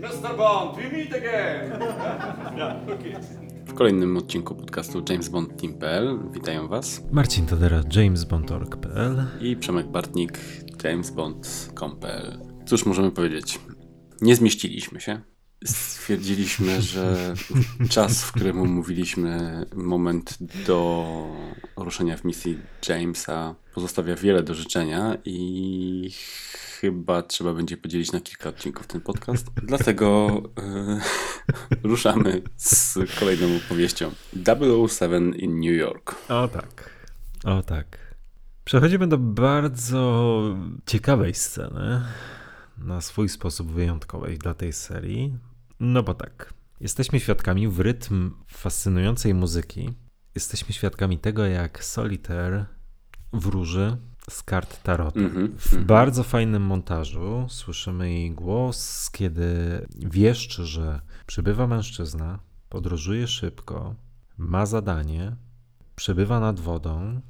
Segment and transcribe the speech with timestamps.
[0.00, 0.36] Mr.
[0.36, 1.78] Bond, we meet again!
[3.66, 10.38] W kolejnym odcinku podcastu James Bond Team.pl witają Was Marcin Tadera, jamesbond.org.pl i Przemek Bartnik,
[10.84, 12.40] jamesbond.com.pl.
[12.66, 13.60] Cóż możemy powiedzieć?
[14.20, 15.20] Nie zmieściliśmy się.
[15.64, 17.34] Stwierdziliśmy, że
[17.90, 21.06] czas, w którym umówiliśmy moment do
[21.76, 22.58] ruszenia w misji
[22.88, 26.10] Jamesa pozostawia wiele do życzenia i
[26.80, 29.50] chyba trzeba będzie podzielić na kilka odcinków ten podcast.
[29.62, 31.00] Dlatego e,
[31.88, 34.10] ruszamy z kolejną opowieścią.
[34.88, 36.14] 007 in New York.
[36.28, 36.90] O tak,
[37.44, 38.14] o tak.
[38.64, 40.42] Przechodzimy do bardzo
[40.86, 42.02] ciekawej sceny,
[42.78, 45.38] na swój sposób wyjątkowej dla tej serii.
[45.80, 49.90] No bo tak, jesteśmy świadkami w rytm fascynującej muzyki.
[50.34, 52.66] Jesteśmy świadkami tego, jak Solitaire
[53.32, 53.96] wróży
[54.30, 55.20] z kart tarota.
[55.20, 55.84] Mhm, W mhm.
[55.84, 59.46] bardzo fajnym montażu słyszymy jej głos, kiedy
[59.96, 63.94] wieszczy, że przybywa mężczyzna, podróżuje szybko,
[64.38, 65.36] ma zadanie,
[65.96, 67.20] przebywa nad wodą,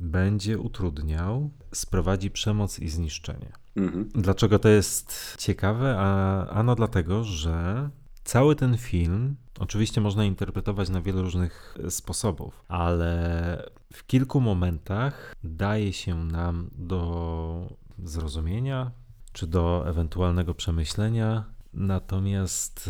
[0.00, 3.52] będzie utrudniał, sprowadzi przemoc i zniszczenie.
[3.76, 4.08] Mhm.
[4.14, 5.96] Dlaczego to jest ciekawe?
[5.98, 7.90] A, ano dlatego, że
[8.24, 15.92] cały ten film oczywiście można interpretować na wiele różnych sposobów, ale w kilku momentach daje
[15.92, 18.90] się nam do zrozumienia
[19.32, 21.44] czy do ewentualnego przemyślenia.
[21.74, 22.84] Natomiast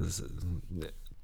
[0.00, 0.32] z-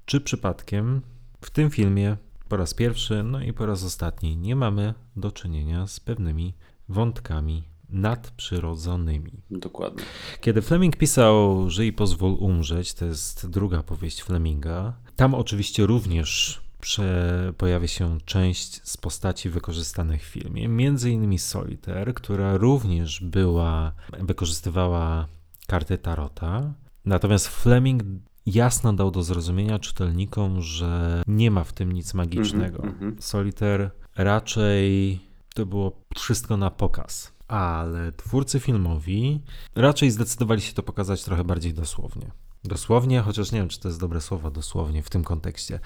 [0.05, 1.01] czy przypadkiem
[1.41, 2.17] w tym filmie
[2.49, 6.53] po raz pierwszy, no i po raz ostatni nie mamy do czynienia z pewnymi
[6.89, 9.31] wątkami nadprzyrodzonymi.
[9.51, 10.03] Dokładnie.
[10.41, 17.53] Kiedy Fleming pisał Żyj pozwól umrzeć, to jest druga powieść Fleminga, tam oczywiście również prze,
[17.57, 25.27] pojawia się część z postaci wykorzystanych w filmie, między innymi Solitaire, która również była, wykorzystywała
[25.67, 26.73] karty Tarota.
[27.05, 28.03] Natomiast Fleming
[28.45, 32.83] jasno dał do zrozumienia czytelnikom, że nie ma w tym nic magicznego.
[32.83, 33.21] Mhm, mhm.
[33.21, 35.19] Solitaire raczej
[35.55, 37.38] to było wszystko na pokaz.
[37.49, 39.41] Ale twórcy filmowi
[39.75, 42.31] raczej zdecydowali się to pokazać trochę bardziej dosłownie.
[42.63, 45.79] Dosłownie, chociaż nie wiem, czy to jest dobre słowo dosłownie w tym kontekście,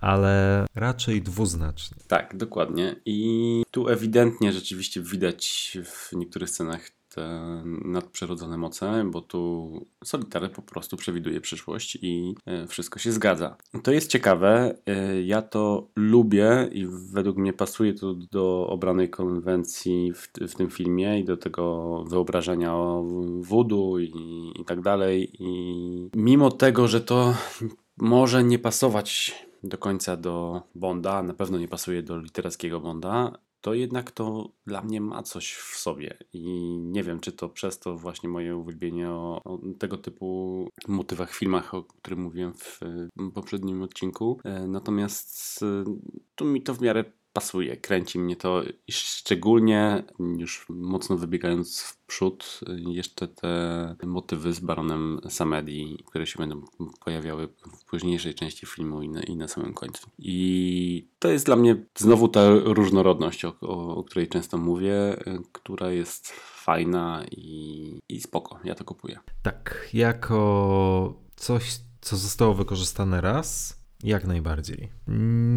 [0.00, 1.96] ale raczej dwuznacznie.
[2.08, 2.96] Tak, dokładnie.
[3.04, 9.72] I tu ewidentnie rzeczywiście widać w niektórych scenach te nadprzyrodzone moce, bo tu
[10.04, 13.56] Solitaire po prostu przewiduje przyszłość i e, wszystko się zgadza.
[13.82, 14.78] To jest ciekawe.
[14.86, 20.70] e, Ja to lubię i według mnie pasuje to do obranej konwencji w, w tym
[20.70, 23.04] filmie i do tego wyobrażenia o
[23.40, 24.12] voodoo i,
[24.60, 25.32] i tak dalej.
[25.38, 27.34] I mimo tego, że to
[27.96, 33.74] może nie pasować do końca do Bonda, na pewno nie pasuje do literackiego Bonda, to
[33.74, 36.18] jednak to dla mnie ma coś w sobie.
[36.32, 41.34] I nie wiem, czy to przez to właśnie moje uwielbienie o, o tego typu motywach
[41.34, 42.80] filmach, o którym mówiłem w
[43.34, 44.40] poprzednim odcinku.
[44.44, 45.84] E, Natomiast y,
[46.34, 51.96] tu mi to w miarę pasuje, kręci mnie to i szczególnie już mocno wybiegając w
[52.06, 56.62] przód jeszcze te motywy z baronem Samedi, które się będą
[57.04, 57.48] pojawiały
[57.78, 60.10] w późniejszej części filmu i na, i na samym końcu.
[60.18, 65.16] I to jest dla mnie znowu ta różnorodność, o, o, o której często mówię,
[65.52, 66.30] która jest
[66.64, 69.18] fajna i, i spoko, ja to kupuję.
[69.42, 74.88] Tak, jako coś, co zostało wykorzystane raz, jak najbardziej.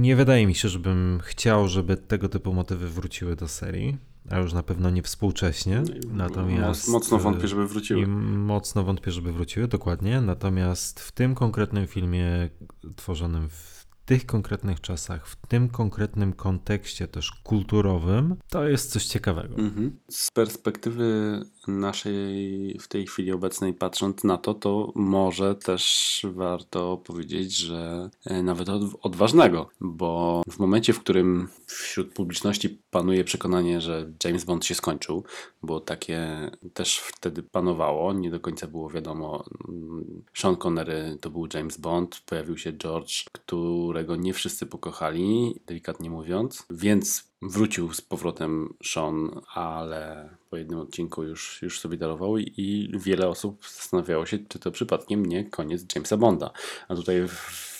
[0.01, 3.97] Nie wydaje mi się, żebym chciał, żeby tego typu motywy wróciły do serii,
[4.29, 5.83] a już na pewno nie współcześnie.
[6.11, 8.01] Natomiast Moc- mocno wątpię, żeby wróciły.
[8.01, 10.21] I mocno wątpię, żeby wróciły, dokładnie.
[10.21, 12.49] Natomiast w tym konkretnym filmie
[12.95, 19.55] tworzonym w tych konkretnych czasach, w tym konkretnym kontekście też kulturowym, to jest coś ciekawego.
[19.55, 19.99] Mhm.
[20.09, 27.57] Z perspektywy naszej w tej chwili obecnej patrząc na to, to może też warto powiedzieć,
[27.57, 34.11] że e, nawet od, odważnego, bo w momencie, w którym wśród publiczności panuje przekonanie, że
[34.23, 35.23] James Bond się skończył,
[35.61, 39.43] bo takie też wtedy panowało, nie do końca było wiadomo.
[39.67, 46.09] mm, Sean Connery to był James Bond, pojawił się George, którego nie wszyscy pokochali, delikatnie
[46.09, 52.91] mówiąc, więc wrócił z powrotem Sean, ale po jednym odcinku już, już sobie darował i,
[52.93, 56.51] wiele osób zastanawiało się, czy to przypadkiem nie koniec Jamesa Bonda.
[56.87, 57.27] A tutaj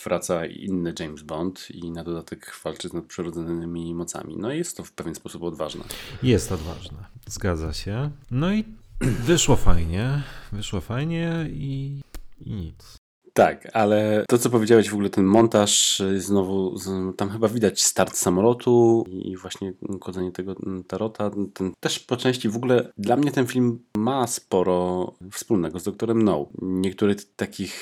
[0.03, 4.35] wraca inny James Bond i na dodatek walczy z nadprzyrodzonymi mocami.
[4.38, 5.83] No jest to w pewien sposób odważne.
[6.23, 6.97] Jest odważne,
[7.27, 8.12] zgadza się.
[8.31, 8.63] No i
[9.27, 12.01] wyszło fajnie, wyszło fajnie i,
[12.41, 13.04] i nic.
[13.37, 16.75] Tak, ale to, co powiedziałeś w ogóle, ten montaż, y, znowu
[17.17, 20.55] tam chyba widać start samolotu i właśnie kładzenie tego
[20.87, 21.31] tarota.
[21.53, 26.21] Ten też po części w ogóle dla mnie ten film ma sporo wspólnego z doktorem
[26.21, 26.49] No.
[26.61, 27.75] Niektórych takich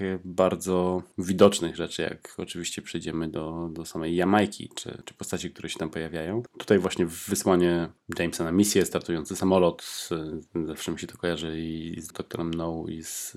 [0.00, 5.68] y, bardzo widocznych rzeczy, jak oczywiście przejdziemy do, do samej Jamajki, czy, czy postaci, które
[5.68, 6.42] się tam pojawiają.
[6.58, 10.08] Tutaj właśnie wysłanie Jamesa na misję, startujący samolot,
[10.56, 13.36] y, zawsze mi się to kojarzy i z doktorem No i z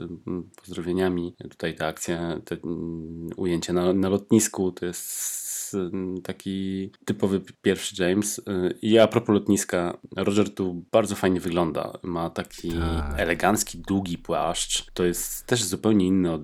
[0.55, 1.35] pozdrowieniami.
[1.49, 8.03] Tutaj ta akcja, te mm, ujęcie na, na lotnisku to jest mm, taki typowy pierwszy
[8.03, 8.39] James.
[8.39, 8.43] Y,
[8.81, 11.93] I a propos lotniska, Roger tu bardzo fajnie wygląda.
[12.03, 13.19] Ma taki Tak.
[13.19, 14.85] elegancki, długi płaszcz.
[14.93, 16.39] To jest też zupełnie inny y,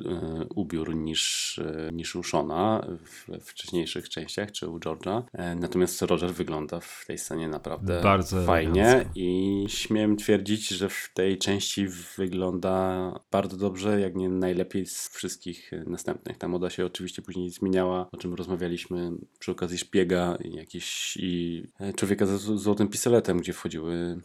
[0.55, 5.23] ubiór niż, y, niż u Shona w wcześniejszych częściach, czy u George'a.
[5.55, 9.11] Natomiast Roger wygląda w tej scenie naprawdę Bardzo fajnie elegancko.
[9.15, 11.87] i śmiem twierdzić, że w tej części
[12.17, 16.37] wygląda bardzo dobrze, jak nie najlepiej z wszystkich następnych.
[16.37, 21.63] Ta moda się oczywiście później zmieniała, o czym rozmawialiśmy przy okazji szpiega i jakieś i
[21.79, 24.21] e, człowieka z- złotym pistoletem, gdzie wchodziły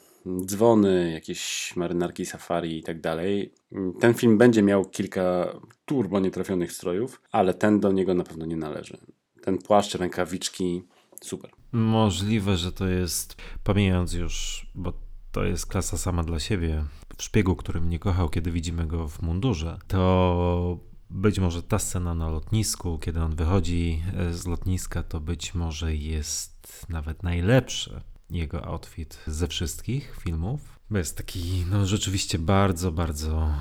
[0.46, 3.52] dzwony, jakieś marynarki safari i tak dalej.
[4.00, 5.54] Ten film będzie miał kilka
[5.84, 8.98] turbo nietrafionych strojów, ale ten do niego na pewno nie należy.
[9.42, 10.82] Ten płaszcz, rękawiczki,
[11.22, 11.50] super.
[11.72, 14.92] Możliwe, że to jest, pomijając już, bo
[15.32, 16.84] to jest klasa sama dla siebie,
[17.18, 20.78] w szpiegu, który mnie kochał, kiedy widzimy go w mundurze, to
[21.14, 25.94] być może ta scena na lotnisku, kiedy on wychodzi e, z lotniska, to być może
[25.94, 28.00] jest nawet najlepszy
[28.30, 30.60] jego outfit ze wszystkich filmów.
[30.90, 33.52] Bo jest taki, no rzeczywiście bardzo, bardzo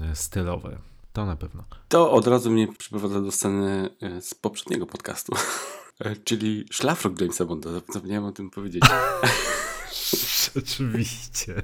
[0.00, 0.78] e, stylowy.
[1.12, 1.64] To na pewno.
[1.88, 5.32] To od razu mnie przyprowadza do sceny e, z poprzedniego podcastu,
[6.24, 7.70] czyli szlafrok Jamesa Bonda.
[7.72, 8.82] Zapomniałem o tym powiedzieć.
[10.54, 11.62] Rzeczywiście.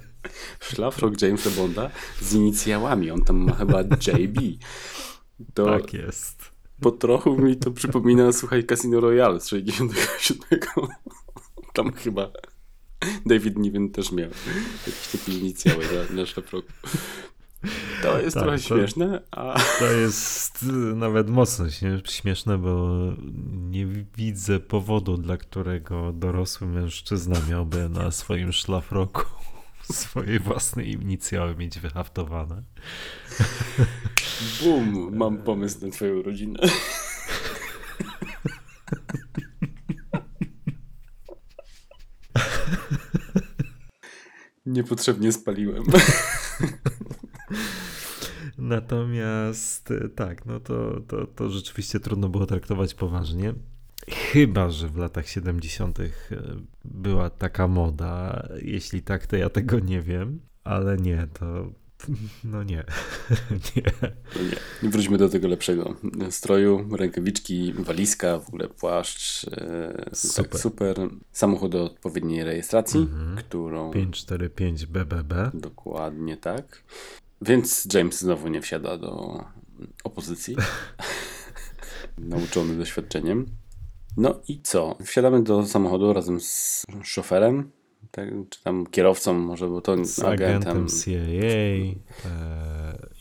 [0.60, 1.90] Szlafrok Jamesa Bonda
[2.20, 3.10] z inicjałami.
[3.10, 4.40] On tam ma chyba JB.
[5.54, 6.52] To Tak jest.
[6.80, 10.60] po trochu mi to przypomina, słuchaj, Casino Royale z 67.
[11.74, 12.30] Tam chyba
[13.26, 14.30] David Niven też miał
[14.86, 16.68] jakieś takie inicjały na, na szlafroku.
[18.02, 22.98] To jest Tak, trochę to- śmieszne, a To jest y, nawet mocno śmie- śmieszne, bo
[23.52, 23.86] nie
[24.16, 29.22] widzę powodu, dla którego dorosły mężczyzna miałby na swoim szlafroku
[29.92, 32.62] swoje własne inicjały mieć wyhaftowane.
[34.62, 36.58] Bum, mam pomysł na twoją rodzinę.
[44.66, 45.84] Niepotrzebnie spaliłem.
[48.58, 53.54] Natomiast y, tak, no to, to, to rzeczywiście trudno było traktować poważnie.
[54.08, 56.00] Chyba, że w latach 70.
[56.00, 56.12] y,
[56.84, 58.48] była taka moda.
[58.62, 61.72] Jeśli tak, to ja tego nie wiem, ale nie, to
[62.44, 62.76] no nie.
[63.76, 63.82] nie.
[64.36, 65.94] No nie, nie wróćmy do tego lepszego
[66.30, 69.44] stroju, rękawiczki, walizka, w ogóle płaszcz.
[69.44, 70.50] e, Super.
[70.50, 70.96] Tak, super.
[71.32, 73.36] Samochód o odpowiedniej rejestracji, Mhm.
[73.36, 75.50] którą 545 BBB.
[75.54, 76.82] dokładnie tak.
[77.42, 79.44] Więc James znowu nie wsiada do
[80.04, 80.56] opozycji.
[82.18, 83.46] Nauczony doświadczeniem.
[84.16, 84.96] No i co?
[85.04, 87.70] Wsiadamy do samochodu razem z szoferem,
[88.10, 90.88] tak, czy tam kierowcą, może, bo to Z agentem agentem.
[90.88, 91.98] CIA e,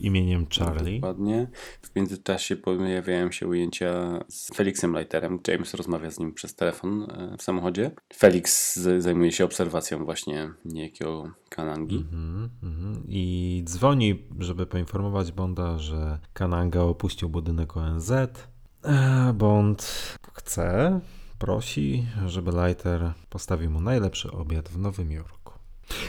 [0.00, 1.00] imieniem Charlie.
[1.00, 1.48] Dokładnie.
[1.82, 5.38] W międzyczasie pojawiają się ujęcia z Felixem Leiterem.
[5.48, 7.90] James rozmawia z nim przez telefon e, w samochodzie.
[8.14, 11.96] Felix zajmuje się obserwacją właśnie niejakiego Kanangi.
[11.96, 13.02] Mhm, mhm.
[13.08, 18.12] I dzwoni, żeby poinformować Bonda, że Kananga opuścił budynek ONZ.
[18.82, 19.82] A Bond
[20.34, 21.00] chce,
[21.38, 25.52] prosi, żeby Leiter postawił mu najlepszy obiad w Nowym Jorku.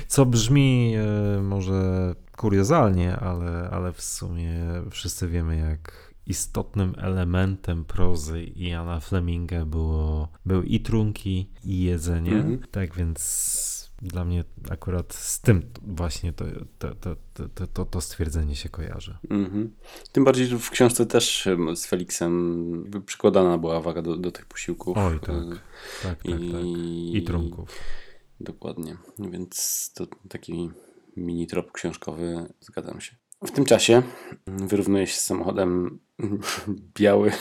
[0.07, 4.59] Co brzmi e, może kuriozalnie, ale, ale w sumie
[4.91, 12.36] wszyscy wiemy, jak istotnym elementem prozy Iana Fleminga było, były i trunki, i jedzenie.
[12.36, 12.59] Mhm.
[12.71, 16.46] Tak więc dla mnie akurat z tym właśnie to,
[16.79, 19.18] to, to, to, to, stwierdzenie się kojarzy.
[19.29, 19.75] Mhm.
[20.12, 24.46] Tym bardziej, że w książce też z Felixem jakby przykładana była waga do, do tych
[24.46, 24.98] posiłków.
[24.98, 25.29] Oj, tak.
[25.29, 25.50] E,
[26.03, 26.63] Tak, tak, tak.
[27.13, 27.70] I trunków.
[28.39, 28.98] Dokładnie.
[29.20, 30.72] Więc to taki
[31.18, 33.15] mini trop książkowy, zgadzam się.
[33.41, 34.03] W tym czasie
[34.48, 36.00] wyrównuje się z samochodem
[37.00, 37.32] biały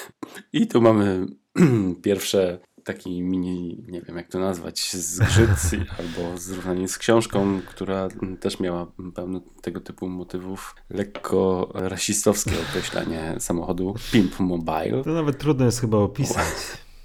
[0.53, 1.27] i tu mamy
[2.03, 5.51] pierwsze taki mini, nie wiem jak to nazwać, zgrzyt
[5.99, 8.09] albo zrównanie z książką, która
[8.41, 10.75] też miała pełno tego typu motywów.
[10.91, 15.05] Lekko rasistowskie określenie samochodu Pimp Mobile.
[15.05, 16.47] To nawet trudno jest chyba opisać.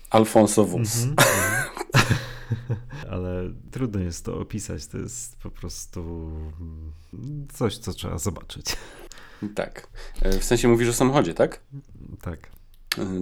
[0.10, 1.04] Alfonso Wóz.
[1.04, 1.16] Mhm,
[1.94, 2.20] mhm.
[3.12, 4.88] Ale trudno jest to opisać.
[4.88, 6.32] To jest po prostu
[7.54, 8.66] coś, co trzeba zobaczyć.
[9.56, 9.88] Tak.
[10.22, 11.60] E, W sensie mówisz o samochodzie, tak?
[12.22, 12.63] Tak.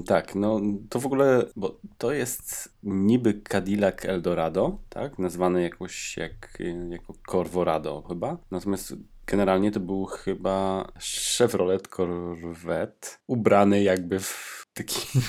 [0.05, 5.19] Tak, no to w ogóle, bo to jest niby Cadillac Eldorado, tak?
[5.19, 6.57] Nazwane jakoś jak,
[6.89, 8.37] jako Corvorado chyba.
[8.51, 8.93] Natomiast
[9.31, 10.87] generalnie to był chyba
[11.37, 15.19] Chevrolet Corvette ubrany jakby w taki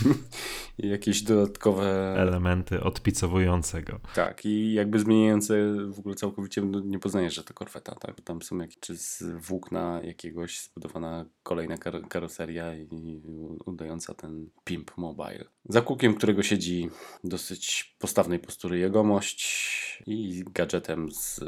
[0.78, 2.14] jakieś dodatkowe...
[2.18, 4.00] Elementy odpicowującego.
[4.14, 5.54] Tak, i jakby zmieniające
[5.88, 8.20] w ogóle całkowicie, no nie poznajesz, że to korweta, tak?
[8.20, 13.22] Tam są jakieś, czy z włókna jakiegoś zbudowana kolejna kar karoseria i
[13.66, 15.44] udająca ten Pimp Mobile.
[15.68, 16.90] Za kółkiem, którego siedzi
[17.24, 19.62] dosyć postawnej postury jegomość
[20.06, 21.44] i gadżetem z y,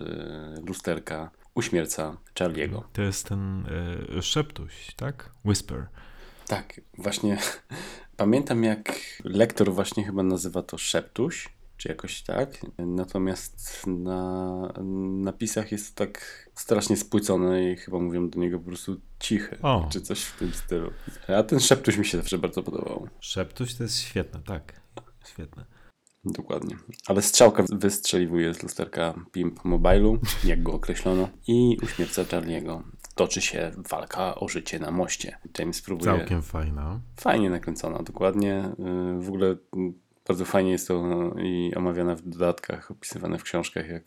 [0.66, 2.82] lusterka uśmierca Charlie'ego.
[2.92, 3.66] To jest ten
[4.18, 5.30] y, szeptuś, tak?
[5.44, 5.86] Whisper.
[6.46, 7.38] Tak, właśnie
[8.16, 8.92] pamiętam jak
[9.24, 12.50] lektor właśnie chyba nazywa to szeptuś, czy jakoś tak.
[12.78, 14.72] Natomiast na
[15.22, 19.88] napisach jest to tak strasznie spłycone i chyba mówią do niego po prostu cichy, O.
[19.92, 20.90] czy coś w tym stylu.
[21.38, 23.08] A ten szeptuś mi się zawsze bardzo podobał.
[23.20, 24.80] Szeptuś to jest świetne, tak.
[25.26, 25.64] Świetne.
[26.24, 26.76] Dokładnie.
[27.06, 32.82] Ale strzałka wystrzeliwuje z lusterka Pimp Mobile'u, jak go określono, i uśmierca Charlie'ego.
[33.14, 35.38] Toczy się walka o życie na moście.
[35.58, 36.18] James próbuje...
[36.18, 37.00] Całkiem fajna.
[37.20, 38.70] Fajnie nakręcona, dokładnie.
[38.78, 39.94] Yy, W ogóle mm,
[40.28, 41.04] bardzo fajnie jest to
[41.42, 44.04] i omawiane w dodatkach, opisywane w książkach, jak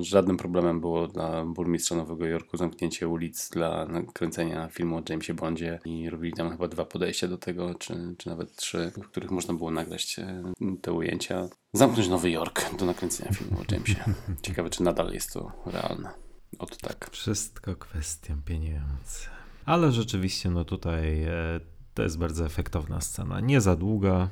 [0.00, 5.78] żadnym problemem było dla burmistrza Nowego Jorku zamknięcie ulic dla nakręcenia filmu o Jamesie Bondzie
[5.84, 9.54] i robili tam chyba dwa podejścia do tego, czy, czy nawet trzy, w których można
[9.54, 10.42] było nagrać e,
[10.82, 11.48] te ujęcia.
[11.72, 14.04] Zamknąć Nowy Jork do nakręcenia filmu o Jamesie.
[14.42, 16.10] Ciekawe, czy nadal jest to realne.
[16.58, 17.10] Od tak.
[17.12, 19.28] Wszystko kwestia pieniędzy.
[19.64, 21.60] Ale rzeczywiście, no tutaj e,
[21.94, 23.40] to jest bardzo efektowna scena.
[23.40, 24.28] Nie za długa,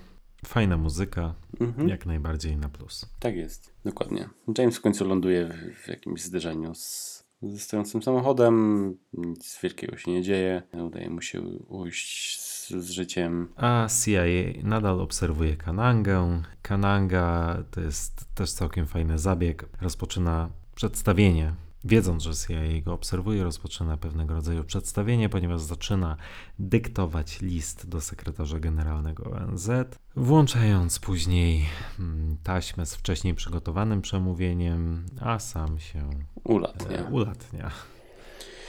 [0.47, 1.89] fajna muzyka, Mhm.
[1.89, 3.07] jak najbardziej na plus.
[3.21, 4.29] Tak jest, dokładnie.
[4.59, 8.95] James w końcu ląduje w, w jakimś zderzeniu z, ze stojącym samochodem.
[9.13, 10.63] Nic wielkiego się nie dzieje.
[10.73, 13.49] Udaje mu się ujść z, z życiem.
[13.57, 14.23] A CIA
[14.63, 16.43] nadal obserwuje Kanangę.
[16.63, 19.69] Kananga to jest też całkiem fajny zabieg.
[19.81, 21.55] Rozpoczyna przedstawienie.
[21.85, 26.17] Wiedząc, że CIA go obserwuje, rozpoczyna pewnego rodzaju przedstawienie, ponieważ zaczyna
[26.59, 29.71] dyktować list do sekretarza generalnego ONZ,
[30.17, 31.65] włączając później
[31.99, 36.11] mm, taśmę z wcześniej przygotowanym przemówieniem, a sam się
[36.45, 36.99] Ulatnie.
[36.99, 37.71] e, ulatnia.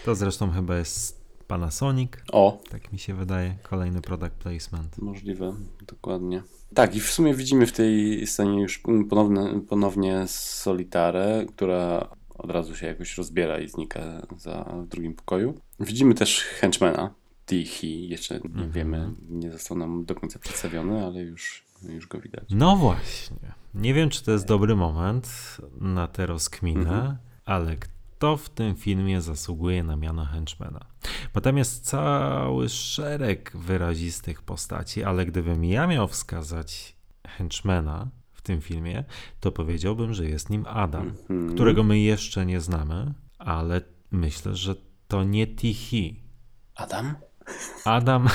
[0.05, 4.97] To zresztą chyba jest Panasonic, O, tak mi się wydaje, kolejny product placement.
[4.97, 5.53] możliwe,
[5.87, 6.43] dokładnie.
[6.73, 12.07] Tak, i w sumie widzimy w tej scenie już ponowne, ponownie Solitarę, która
[12.39, 15.61] od razu się jakoś rozbiera i znika za w drugim pokoju.
[15.79, 17.13] Widzimy też henchmana,
[17.45, 18.71] Tichy, jeszcze nie Mhm.
[18.71, 22.43] wiemy, nie został nam do końca przedstawiony, ale już, już go widać.
[22.49, 23.37] No właśnie.
[23.73, 27.17] Nie wiem, czy to jest dobry moment na tę rozkminę, Mhm.
[27.45, 30.85] ale kto w tym filmie zasługuje na miano henchmana?
[31.33, 36.95] Bo tam jest cały szereg wyrazistych postaci, ale gdybym ja miał wskazać
[37.27, 38.07] henchmana
[38.49, 39.03] tym filmie,
[39.39, 41.53] to powiedziałbym, że jest nim Adam, Mhm.
[41.55, 44.75] którego my jeszcze nie znamy, ale myślę, że
[45.07, 46.15] to nie Tichy.
[46.75, 47.15] Adam?
[47.85, 48.27] Adam,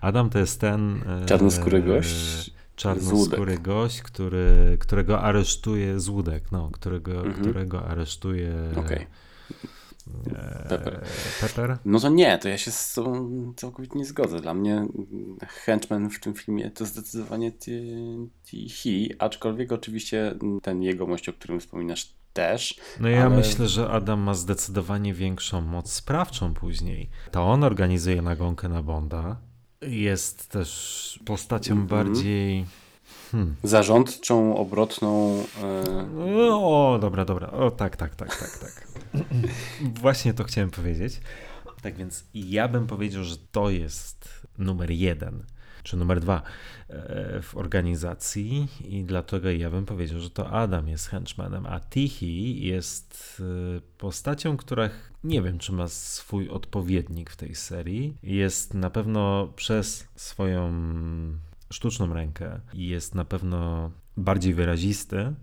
[0.00, 1.02] Adam to jest ten.
[1.22, 2.50] e, Czarnoskóry gość?
[2.76, 7.34] Czarnoskóry gość, który, którego aresztuje Złudek, no, którego, Mhm.
[7.34, 8.54] którego aresztuje.
[8.76, 9.06] Okej.
[10.34, 11.00] E, Pepper.
[11.40, 11.78] Pepper.
[11.84, 14.40] No to nie, to ja się z tobą całkowicie nie zgodzę.
[14.40, 14.90] Dla mnie mm,
[15.48, 17.52] henchman w tym filmie to zdecydowanie
[18.44, 22.80] Tichy, aczkolwiek oczywiście ten jegomość, o którym wspominasz też.
[23.00, 27.10] No ja Ale- myślę, że Adam ma zdecydowanie większą moc sprawczą później.
[27.30, 29.36] To on organizuje nagonkę na Bonda.
[29.82, 31.88] Jest też postacią Mhm.
[31.88, 32.66] bardziej.
[33.32, 33.54] Hmm.
[33.62, 35.42] Zarządczą, obrotną.
[36.14, 37.50] No, O, dobra, dobra.
[37.50, 38.88] O, tak, tak, tak, tak, tak.
[40.02, 41.20] Właśnie to chciałem powiedzieć.
[41.82, 45.44] Tak więc ja bym powiedział, że to jest numer jeden,
[45.82, 46.42] czy numer dwa
[46.88, 52.26] e, w organizacji i dlatego ja bym powiedział, że to Adam jest henchmanem, a Tichy
[52.66, 53.42] jest
[53.76, 54.90] e, postacią, która
[55.24, 58.16] nie wiem, czy ma swój odpowiednik w tej serii.
[58.22, 60.72] Jest na pewno przez swoją
[61.72, 65.34] sztuczną rękę i jest na pewno bardziej wyrazisty,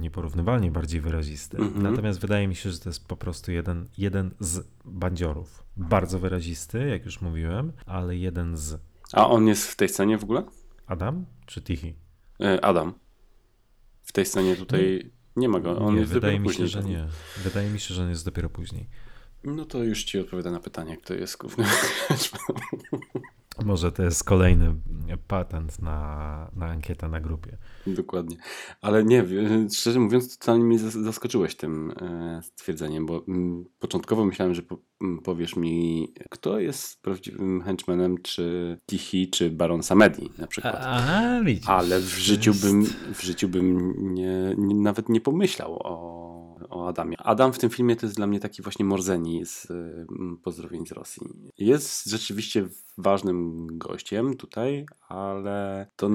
[0.00, 1.56] nieporównywalnie bardziej wyrazisty.
[1.56, 1.82] Mhm.
[1.82, 5.62] Natomiast wydaje mi się, że to jest po prostu jeden, jeden z bandziorów.
[5.76, 8.80] Bardzo wyrazisty, jak już mówiłem, ale jeden z
[9.12, 10.44] a on jest w tej scenie w ogóle?
[10.86, 11.94] Adam czy Tichy?
[12.40, 12.94] E, Adam.
[14.02, 15.78] W tej scenie tutaj nie ma go.
[15.78, 16.68] On nie, jest wydaje mi się, później.
[16.68, 17.06] że nie.
[17.44, 18.88] Wydaje mi się, że on jest dopiero później.
[19.44, 21.66] No to już ci odpowiada na pytanie, kto jest głównym
[23.64, 24.74] Może to jest kolejny
[25.28, 27.56] patent na, na ankietę na grupie.
[27.86, 28.36] Dokładnie.
[28.80, 29.24] Ale nie,
[29.72, 34.62] szczerze mówiąc, totalnie mnie zas- zaskoczyłeś tym e, stwierdzeniem, bo mm, początkowo myślałem, że
[35.00, 40.76] mm, powiesz mi, kto jest prawdziwym henchmanem, czy Tihi, czy Baron Samedi na przykład.
[40.78, 41.68] A, widzisz.
[41.68, 42.84] Ale w życiu bym,
[43.14, 47.16] w życiu bym nie, nie, nawet nie pomyślał o, o Adamie.
[47.18, 50.06] Adam w tym filmie to jest dla mnie taki właśnie Morzeni z y,
[50.42, 51.22] Pozdrowień z Rosji.
[51.58, 52.68] Jest rzeczywiście
[52.98, 56.10] ważnym gościem tutaj, ale to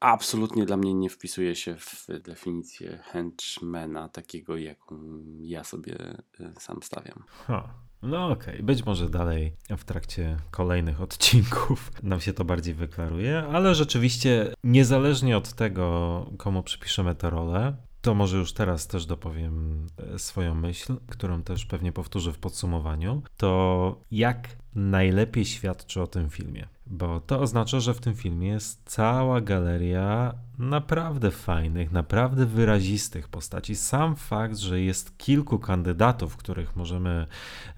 [0.00, 5.00] absolutnie dla mnie nie wpisuje się w definicję henchmana takiego, jaką
[5.40, 7.24] ja sobie y, sam stawiam.
[7.46, 7.74] Ha.
[8.02, 13.74] No okej, być może dalej w trakcie kolejnych odcinków nam się to bardziej wyklaruje, ale
[13.74, 20.18] rzeczywiście niezależnie od tego, komu przypiszemy tę rolę, to może już teraz też dopowiem e,
[20.18, 26.68] swoją myśl, którą też pewnie powtórzę w podsumowaniu, to jak najlepiej świadczy o tym filmie.
[26.86, 33.76] Bo to oznacza, że w tym filmie jest cała galeria naprawdę fajnych, naprawdę wyrazistych postaci.
[33.76, 37.26] Sam fakt, że jest kilku kandydatów, których możemy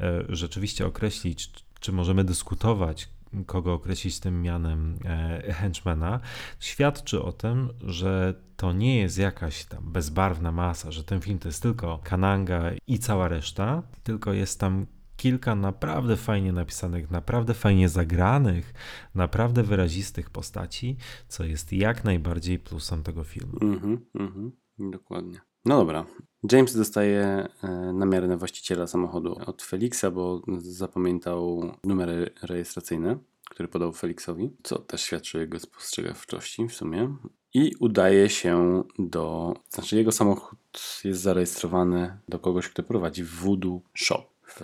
[0.01, 3.09] e, rzeczywiście określić, czy- czy możemy dyskutować,
[3.47, 6.21] kogo określić tym mianem e, henchmana,
[6.61, 11.49] świadczy o tym, że to nie jest jakaś tam bezbarwna masa, że ten film to
[11.49, 14.87] jest tylko Kananga i cała reszta, tylko jest tam
[15.17, 18.75] kilka naprawdę fajnie napisanych, naprawdę fajnie zagranych,
[19.15, 20.97] naprawdę wyrazistych postaci,
[21.29, 23.59] co jest jak najbardziej plusem tego filmu.
[23.63, 25.41] Mhm, mhm, dokładnie.
[25.65, 26.05] No dobra.
[26.53, 33.19] James dostaje e, namiary właściciela samochodu od Felixa, bo zapamiętał numery rejestracyjne,
[33.51, 37.17] który podał Felixowi, co też świadczy o jego spostrzegawczości w sumie.
[37.55, 39.55] I udaje się do.
[39.71, 40.59] Znaczy, jego samochód
[41.05, 44.61] jest zarejestrowany do kogoś, kto prowadzi Voodoo Shop w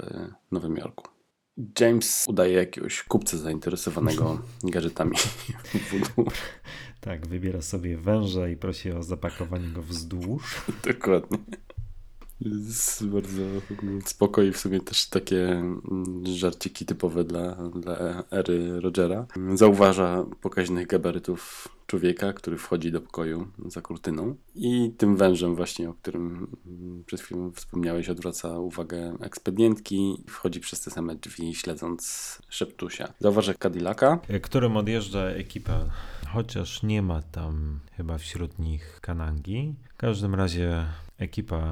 [0.50, 1.08] Nowym Jorku.
[1.80, 5.16] James udaje jakiegoś kupca zainteresowanego gadżetami
[5.90, 6.32] Voodoo.
[7.00, 10.62] Tak, wybiera sobie węża i prosi o zapakowanie go wzdłuż.
[10.92, 11.38] Dokładnie.
[12.40, 13.42] Jest bardzo
[14.04, 19.26] spoko i w sumie też takie mm, żarciki typowe dla, dla ery Rogera.
[19.54, 25.94] Zauważa pokaźnych gabarytów człowieka, który wchodzi do pokoju za kurtyną i tym wężem właśnie, o
[25.94, 32.38] którym mm, przed chwilą wspomniałeś, odwraca uwagę ekspedientki i wchodzi przez te same drzwi, śledząc
[32.48, 33.12] szeptusia.
[33.20, 34.18] Zauważa Cadillaca.
[34.42, 35.84] którym odjeżdża ekipa,
[36.32, 39.74] chociaż nie ma tam chyba wśród nich Kanangi.
[39.88, 40.86] W każdym razie
[41.18, 41.62] ekipa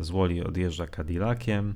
[0.00, 1.74] z Woli odjeżdża Cadillaciem,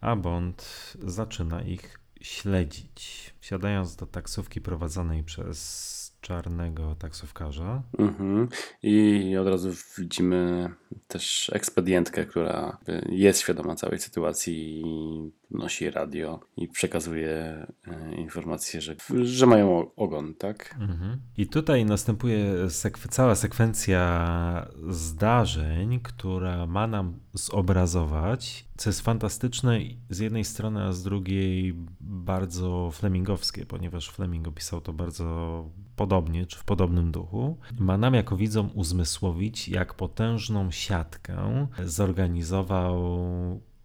[0.00, 3.34] a Bond zaczyna ich śledzić.
[3.40, 7.82] Wsiadając do taksówki prowadzonej przez czarnego taksówkarza.
[7.98, 8.48] Mhm.
[8.82, 10.70] I od razu widzimy
[11.08, 18.96] też ekspedientkę, która jest świadoma całej sytuacji i nosi radio i przekazuje e, informację, że,
[19.22, 20.76] że mają ogon, tak?
[20.80, 21.20] Mhm.
[21.36, 29.78] I tutaj następuje sekw- cała sekwencja zdarzeń, która ma nam zobrazować, co jest fantastyczne
[30.10, 35.64] z jednej strony, a z drugiej bardzo flemingowskie, ponieważ Fleming opisał to bardzo
[36.02, 37.58] podobnie, czy w podobnym duchu.
[37.78, 43.00] Ma nam jako widzom uzmysłowić, jak potężną siatkę zorganizował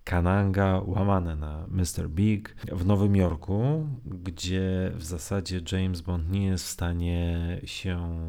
[0.04, 2.10] Kananga łamane na Mr.
[2.10, 8.20] Big w Nowym Jorku, gdzie w zasadzie James Bond nie jest w stanie się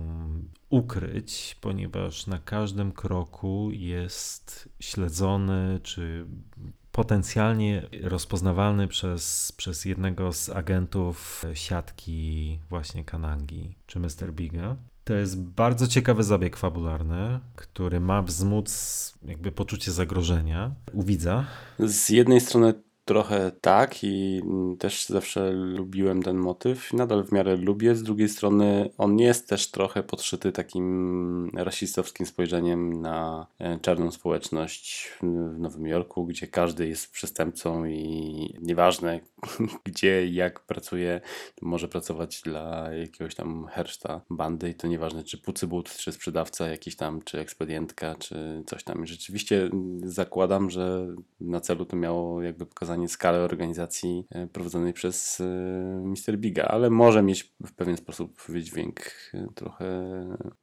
[0.71, 6.27] ukryć, ponieważ na każdym kroku jest śledzony czy
[6.99, 14.33] potencjalnie rozpoznawalny przez, przez jednego z agentów siatki właśnie Kanangi czy Mr.
[14.33, 14.77] Biga.
[15.05, 21.45] To jest bardzo ciekawy zabieg fabularny, który ma wzmóc jakby poczucie zagrożenia u widza.
[21.79, 22.75] Z jednej strony
[23.09, 24.43] trochę tak i
[24.79, 29.71] też zawsze lubiłem ten motyw, nadal w miarę lubię, z drugiej strony on jest też
[29.71, 37.13] trochę podszyty takim rasistowskim spojrzeniem na e, czarną społeczność w Nowym Jorku, gdzie każdy jest
[37.13, 39.21] przestępcą i nieważne
[39.85, 41.21] gdzie i jak pracuje,
[41.63, 46.97] może pracować dla jakiegoś tam herszta bandy i to nieważne czy pucybut, czy sprzedawca jakiś
[46.97, 49.05] tam, czy ekspedientka, czy coś tam.
[49.05, 49.71] I rzeczywiście
[50.03, 51.07] zakładam, że
[51.41, 55.45] na celu to miało jakby pokazanie skalę organizacji e, prowadzonej przez e,
[56.05, 56.39] Mr.
[56.39, 59.01] Biga, ale może mieć w pewien sposób wydźwięk
[59.35, 59.87] e, trochę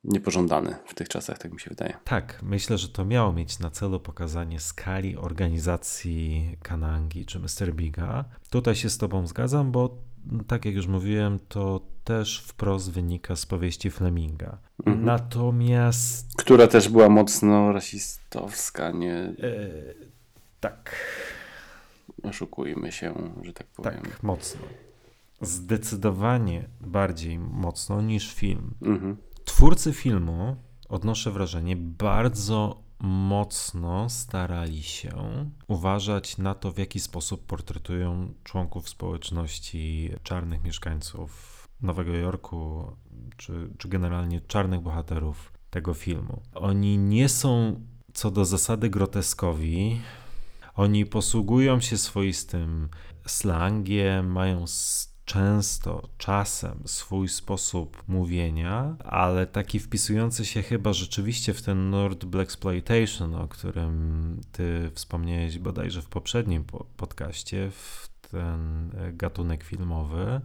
[0.04, 1.98] niepożądany w tych czasach, tak mi się wydaje.
[2.04, 7.74] Tak, myślę, że to miało mieć na celu pokazanie skali organizacji Kanangi czy Mr.
[7.74, 8.26] Biga.
[8.50, 9.98] Tutaj się z Tobą zgadzam, bo
[10.32, 14.58] no, tak jak już mówiłem, to też wprost wynika z powieści Fleminga.
[14.86, 15.06] Mhm.
[15.06, 16.36] Natomiast.
[16.38, 19.70] Która też była mocno rasistowska, nie E,
[20.60, 20.96] tak,
[22.26, 24.02] oszukujmy się, że tak powiem.
[24.02, 24.62] tak, mocno.
[25.42, 28.74] zdecydowanie bardziej mocno niż film.
[28.82, 29.18] Mhm.
[29.46, 30.56] Twórcy filmu,
[30.90, 35.12] odnoszę wrażenie, bardzo mocno starali się
[35.68, 42.92] uważać na to, w jaki sposób portretują członków społeczności czarnych mieszkańców Nowego Jorku,
[43.38, 46.42] czy, czy generalnie czarnych bohaterów tego filmu.
[46.54, 47.82] Oni nie są
[48.14, 50.02] co do zasady groteskowi.
[50.76, 52.90] Oni posługują się swoistym
[53.26, 54.66] slangiem, mają
[55.26, 63.36] często, czasem swój sposób mówienia, ale taki wpisujący się chyba rzeczywiście w ten Nord Blaxploitation,
[63.36, 70.42] o którym ty wspomniałeś bodajże w poprzednim po- podcaście, w ten gatunek filmowy.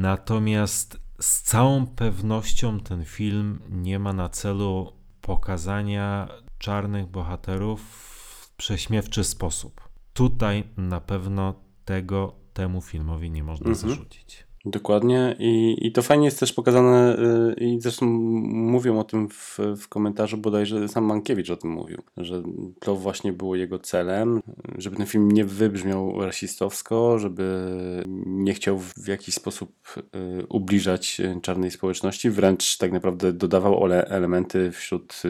[0.00, 8.15] Natomiast z całą pewnością ten film nie ma na celu pokazania czarnych bohaterów
[8.56, 9.80] prześmiewczy sposób.
[10.12, 13.90] Tutaj na pewno tego temu filmowi nie można Mhm.
[13.90, 14.46] zarzucić.
[14.68, 18.06] Dokładnie I, i to fajnie jest też pokazane y, i zresztą
[18.46, 22.42] mówią o tym w, w komentarzu, bodajże sam Mankiewicz o tym mówił, że
[22.80, 24.40] to właśnie było jego celem,
[24.78, 27.72] żeby ten film nie wybrzmiał rasistowsko, żeby
[28.26, 34.04] nie chciał w jakiś sposób y, ubliżać y, czarnej społeczności, wręcz tak naprawdę dodawał ole,
[34.04, 35.22] elementy wśród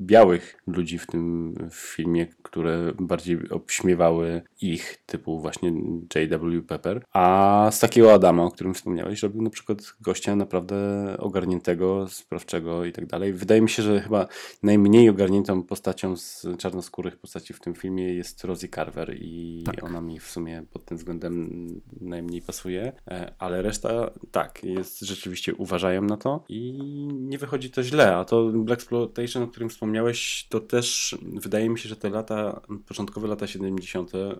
[0.00, 5.72] białych ludzi w tym filmie, które bardziej obśmiewały ich, typu właśnie
[6.14, 6.62] J.W.
[6.62, 7.02] Pepper.
[7.12, 10.76] A z takiego Adama, o którym wspomniałeś, robił na przykład gościa naprawdę
[11.18, 13.32] ogarniętego, sprawczego i tak dalej.
[13.32, 14.26] Wydaje mi się, że chyba
[14.62, 19.84] najmniej ogarniętą postacią z czarnoskórych postaci w tym filmie jest Rosie Carver i Tak.
[19.84, 21.66] ona mi w sumie pod tym względem
[22.00, 26.72] najmniej pasuje, E, ale reszta tak, jest rzeczywiście uważają na to i
[27.12, 31.78] nie wychodzi to źle, a to Black Exploitation, o którym wspomniałeś, to też wydaje mi
[31.78, 34.14] się, że te lata, początkowe lata 70.
[34.14, 34.36] e,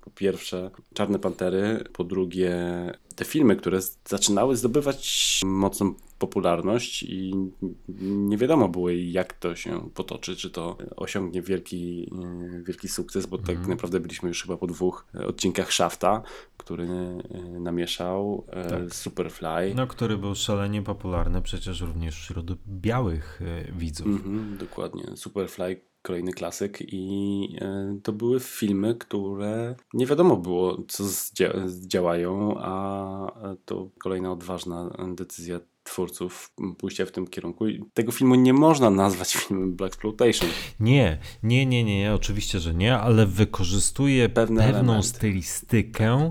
[0.00, 2.56] po pierwsze Czarne Pantery, po drugie
[3.18, 3.78] te filmy, które
[4.08, 7.34] zaczynały zdobywać mocną popularność i
[8.08, 12.10] nie wiadomo było jak to się potoczy, czy to osiągnie wielki,
[12.54, 13.68] e, wielki sukces, bo tak Mhm.
[13.70, 16.22] naprawdę byliśmy już chyba po dwóch odcinkach Shafta,
[16.56, 18.94] który e, namieszał, e, Tak.
[18.94, 19.74] Superfly.
[19.74, 23.40] No, który był szalenie popularny przecież również wśród białych
[23.78, 24.06] widzów.
[24.06, 25.04] Mhm, dokładnie.
[25.16, 32.54] Superfly, kolejny klasyk i e, to były filmy, które nie wiadomo było, co zdzia- zdziałają,
[32.58, 37.64] a to kolejna odważna decyzja twórców pójścia w tym kierunku.
[37.94, 40.48] Tego filmu nie można nazwać filmem Black Exploitation.
[40.80, 46.30] Nie, nie, nie, nie, oczywiście, że nie, ale wykorzystuje Pewne pewną stylistykę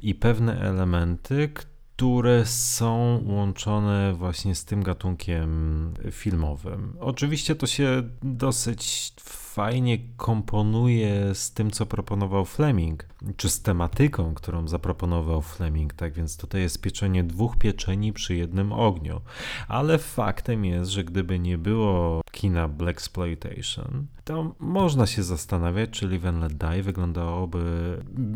[0.00, 1.50] i pewne elementy,
[1.98, 6.96] które są łączone właśnie z tym gatunkiem filmowym.
[7.00, 9.12] Oczywiście to się dosyć
[9.58, 16.36] fajnie komponuje z tym, co proponował Fleming, czy z tematyką, którą zaproponował Fleming, tak więc
[16.36, 19.20] tutaj jest pieczenie dwóch pieczeni przy jednym ogniu.
[19.68, 26.08] Ale faktem jest, że gdyby nie było kina Black Exploitation, to można się zastanawiać, czy
[26.08, 27.62] Live and Let Die wyglądałoby,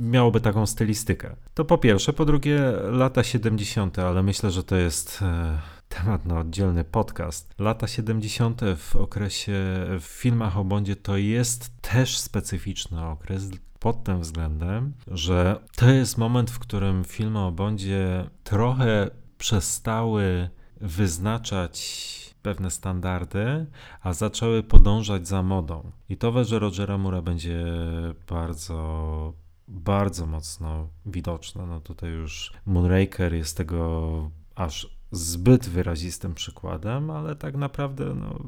[0.01, 1.37] miałoby taką stylistykę.
[1.55, 5.59] To po pierwsze, po drugie lata 70., ale myślę, że to jest e,
[5.93, 7.55] temat na oddzielny podcast.
[7.59, 8.61] Lata 70.
[8.77, 9.53] w okresie,
[10.01, 16.19] w filmach o Bondzie to jest też specyficzny okres pod tym względem, że to jest
[16.19, 20.51] moment, w którym filmy o Bondzie trochę przestały
[20.81, 21.77] wyznaczać
[22.43, 23.67] pewne standardy,
[24.03, 25.93] a zaczęły podążać za modą.
[26.09, 27.65] I to w erze Rogera Mura będzie
[28.29, 29.33] bardzo,
[29.69, 31.67] bardzo mocno widoczne.
[31.67, 38.39] No tutaj już Moonraker jest tego aż zbyt wyrazistym przykładem, ale tak naprawdę no,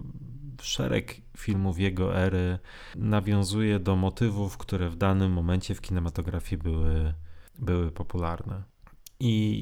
[0.63, 2.59] szereg filmów jego ery
[2.97, 7.15] nawiązuje do motywów, które w danym momencie w kinematografii były,
[7.59, 8.63] były popularne.
[9.21, 9.53] I,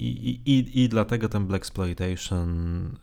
[0.44, 2.50] i, i, I dlatego ten Black Exploitation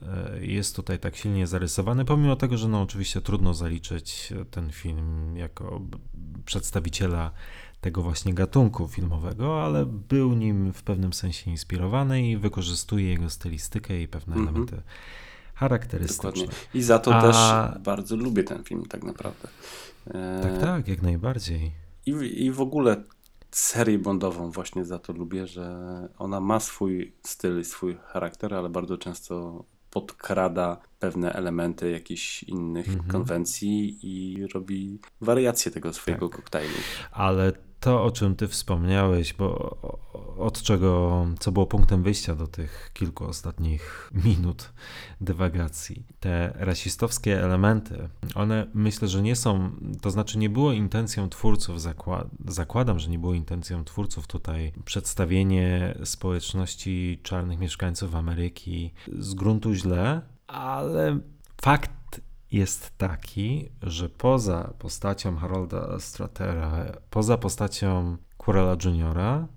[0.01, 5.37] e, jest tutaj tak silnie zarysowany, pomimo tego, że no oczywiście trudno zaliczyć ten film
[5.37, 5.81] jako
[6.45, 7.31] przedstawiciela
[7.81, 14.01] tego właśnie gatunku filmowego, ale był nim w pewnym sensie inspirowany i wykorzystuje jego stylistykę
[14.01, 14.55] i pewne Mhm.
[14.55, 14.81] elementy
[15.55, 16.31] charakterystyczne.
[16.31, 16.55] Dokładnie.
[16.73, 17.35] I za to A- też
[17.83, 19.47] bardzo lubię ten film tak naprawdę.
[20.07, 21.71] E, Tak, tak, jak najbardziej.
[22.05, 23.03] I, w- I w ogóle
[23.51, 25.77] serię Bondową właśnie za to lubię, że
[26.17, 32.87] ona ma swój styl i swój charakter, ale bardzo często podkrada pewne elementy jakichś innych
[32.89, 33.09] Mhm.
[33.11, 36.35] konwencji i robi wariację tego swojego Tak.
[36.37, 36.73] koktajlu.
[37.11, 39.77] Ale to, o czym ty wspomniałeś, bo
[40.37, 44.73] od czego, co było punktem wyjścia do tych kilku ostatnich minut
[45.21, 46.05] dywagacji.
[46.19, 52.27] Te rasistowskie elementy, one myślę, że nie są, to znaczy nie było intencją twórców, zakład,
[52.47, 60.21] zakładam, że nie było intencją twórców tutaj przedstawienie społeczności czarnych mieszkańców Ameryki z gruntu źle,
[60.47, 61.19] ale
[61.61, 61.98] fakt
[62.51, 69.47] jest taki, że poza postacią Harolda Stratera, poza postacią Quirrella Juniora,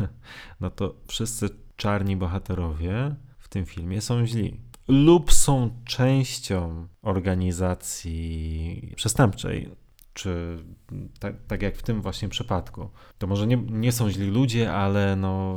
[0.60, 4.60] no to wszyscy czarni bohaterowie w tym filmie są źli.
[4.88, 9.70] Lub są częścią organizacji przestępczej,
[10.14, 10.58] czy
[11.18, 12.90] tak, tak jak w tym właśnie przypadku.
[13.18, 15.56] To może nie, nie są źli ludzie, ale no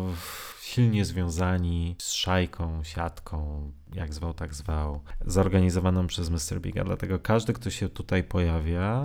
[0.76, 6.62] silnie związani z szajką, siatką, jak zwał, tak zwał, zorganizowaną przez Mr.
[6.62, 6.84] Biga.
[6.84, 9.04] Dlatego każdy, kto się tutaj pojawia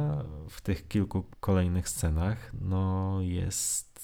[0.49, 4.01] w tych kilku kolejnych scenach, no jest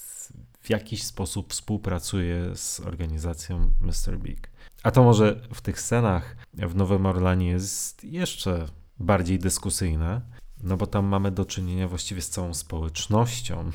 [0.61, 4.19] w jakiś sposób współpracuje z organizacją Mr.
[4.19, 4.49] Big.
[4.83, 8.65] A to może w tych scenach w Nowym Orlanie jest jeszcze
[8.99, 10.21] bardziej dyskusyjne,
[10.63, 13.71] no bo tam mamy do czynienia właściwie z całą społecznością.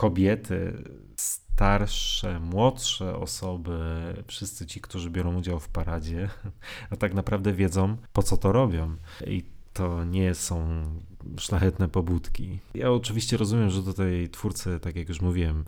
[0.00, 0.84] Kobiety,
[1.16, 3.78] starsze, młodsze osoby,
[4.26, 6.28] wszyscy ci, którzy biorą udział w paradzie,
[6.90, 8.96] a tak naprawdę wiedzą, po co to robią.
[9.26, 10.84] I to nie są
[11.38, 12.58] szlachetne pobudki.
[12.74, 15.64] Ja oczywiście rozumiem, że tutaj twórcy, tak jak już mówiłem,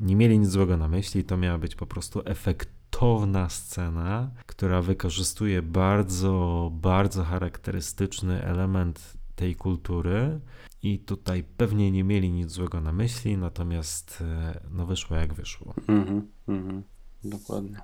[0.00, 5.62] nie mieli nic złego na myśli, to miała być po prostu efektowna scena, która wykorzystuje
[5.62, 10.40] bardzo, bardzo charakterystyczny element tej kultury.
[10.82, 15.74] I tutaj pewnie nie mieli nic złego na myśli, natomiast e, no wyszło jak wyszło.
[15.88, 16.82] Mhm, mhm,
[17.24, 17.80] dokładnie.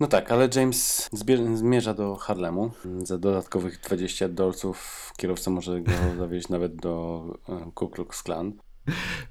[0.00, 1.10] No tak, ale James
[1.54, 2.70] zmierza do Harlemu.
[3.02, 8.52] Za dodatkowych 20 dolców kierowca może go zawieźć nawet do e, Ku Klux Klan.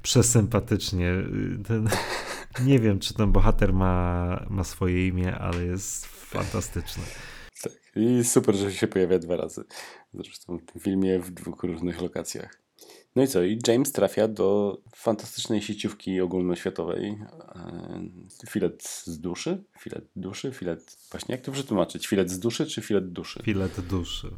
[0.02, 1.12] Przesympatycznie.
[1.68, 1.90] Ten,
[2.66, 7.04] nie wiem, czy ten bohater ma, ma swoje imię, ale jest fantastyczny.
[7.64, 9.64] Tak, i super, że się pojawia dwa razy.
[10.14, 12.65] Zresztą w tym filmie w dwóch różnych lokacjach.
[13.16, 13.44] No i co?
[13.44, 17.18] I James trafia do fantastycznej sieciówki ogólnoświatowej.
[17.56, 19.64] E, filet z duszy?
[19.80, 20.52] Filet duszy?
[20.52, 20.98] Filet...
[21.12, 22.08] Właśnie jak to przetłumaczyć?
[22.08, 23.44] Filet z duszy czy filet duszy?
[23.44, 24.32] Filet duszy.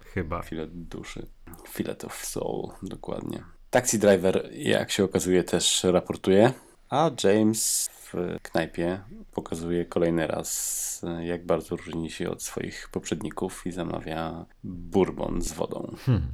[0.00, 0.42] Chyba.
[0.42, 1.26] Filet duszy.
[1.68, 3.44] Filet of soul, dokładnie.
[3.70, 6.52] Taxi driver, jak się okazuje, też raportuje,
[6.88, 9.00] a James w knajpie
[9.32, 15.94] pokazuje kolejny raz, jak bardzo różni się od swoich poprzedników i zamawia bourbon z wodą.
[15.98, 16.26] Hmm.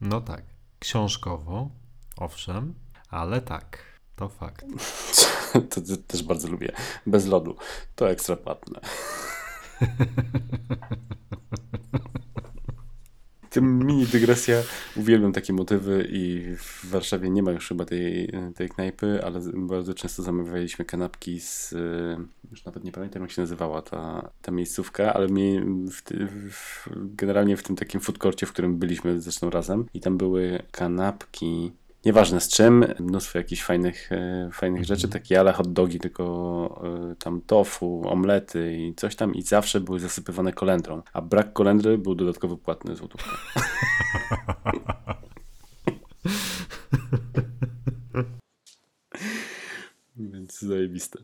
[0.00, 0.42] No tak,
[0.78, 1.70] książkowo,
[2.16, 2.74] owszem,
[3.10, 3.78] ale tak,
[4.16, 4.66] to fakt.
[5.52, 6.72] to, to, też bardzo lubię.
[7.06, 7.56] Bez lodu.
[7.96, 8.80] To ekstra płatne.
[13.50, 14.62] tym mini dygresja.
[14.96, 19.94] Uwielbiam takie motywy i w Warszawie nie ma już chyba tej, tej knajpy, ale bardzo
[19.94, 21.74] często zamawialiśmy kanapki z,
[22.50, 26.02] już nawet nie pamiętam jak się nazywała ta, ta miejscówka, ale mi w,
[26.50, 30.62] w, generalnie w tym takim food courcie, w którym byliśmy zresztą razem i tam były
[30.70, 31.72] kanapki
[32.04, 35.22] nieważne z czym, mnóstwo jakichś fajnych, e, fajnych rzeczy, mhm.
[35.22, 40.00] takie ale hot dogi, tylko e, tam tofu, omlety i coś tam i zawsze były
[40.00, 43.30] zasypywane kolendrą, a brak kolendry był dodatkowo płatny złotówka.
[50.16, 51.18] Więc zajebiste.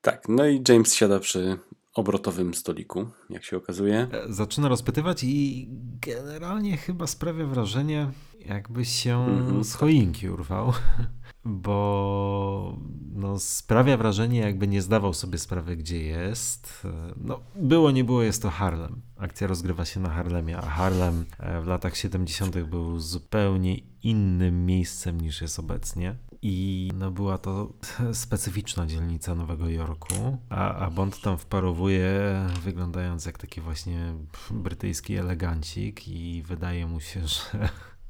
[0.00, 1.58] Tak, no i James siada przy
[1.94, 4.08] obrotowym stoliku, jak się okazuje.
[4.12, 5.68] E, zaczyna rozpytywać i
[6.00, 8.10] generalnie chyba sprawia wrażenie,
[8.46, 9.64] jakby się mm-hmm.
[9.64, 10.72] z choinki urwał,
[11.44, 12.78] bo
[13.12, 16.86] no, sprawia wrażenie, jakby nie zdawał sobie sprawy, gdzie jest.
[17.16, 19.02] No, było, nie było, jest to Harlem.
[19.16, 22.58] Akcja rozgrywa się na Harlemie, a Harlem e, w latach 70.
[22.58, 26.16] był zupełnie innym miejscem niż jest obecnie.
[26.42, 27.72] I no, była to
[28.12, 32.20] specyficzna dzielnica Nowego Jorku, a, a Bond tam wparowuje,
[32.62, 34.14] wyglądając jak taki właśnie
[34.50, 37.68] brytyjski elegancik, i wydaje mu się, że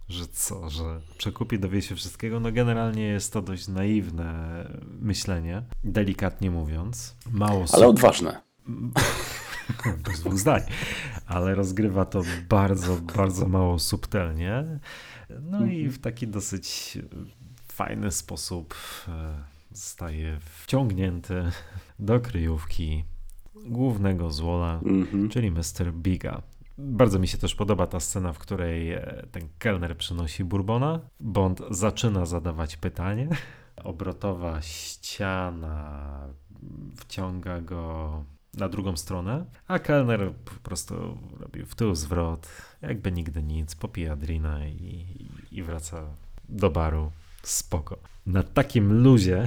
[0.08, 2.40] że co, że przekupi dowie się wszystkiego.
[2.40, 4.64] No generalnie jest to dość naiwne
[5.00, 7.16] myślenie, delikatnie mówiąc.
[7.30, 8.40] Mało Ale odważne.
[10.04, 10.62] Bez dwóch zdań.
[11.26, 14.80] Ale rozgrywa to bardzo, bardzo mało subtelnie.
[15.40, 16.98] No i w taki dosyć
[17.80, 18.74] fajny sposób
[19.08, 19.34] e,
[19.72, 21.50] zostaje wciągnięty
[21.98, 23.04] do kryjówki
[23.54, 25.30] głównego złola, mm -hmm.
[25.30, 25.92] czyli Mr.
[25.92, 26.42] Biga.
[26.78, 31.00] Bardzo mi się też podoba ta scena, w której e, ten kelner przynosi bourbona.
[31.20, 33.28] Bond zaczyna zadawać pytanie.
[33.84, 36.20] Obrotowa ściana
[36.96, 42.48] wciąga go na drugą stronę, a kelner po prostu robi w tył zwrot,
[42.82, 45.06] jakby nigdy nic, popija drina i,
[45.52, 46.06] i wraca
[46.48, 47.10] do baru
[47.42, 47.98] Spoko.
[48.26, 49.46] Na takim luzie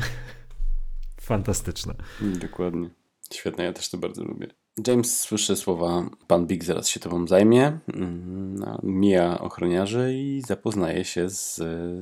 [1.21, 1.95] fantastyczne.
[2.21, 2.89] Dokładnie.
[3.33, 4.47] Świetne, ja też to bardzo lubię.
[4.87, 11.29] James słyszy słowa Pan Big zaraz się tobą zajmie, mm, mija ochroniarzy i zapoznaje się
[11.29, 11.55] z,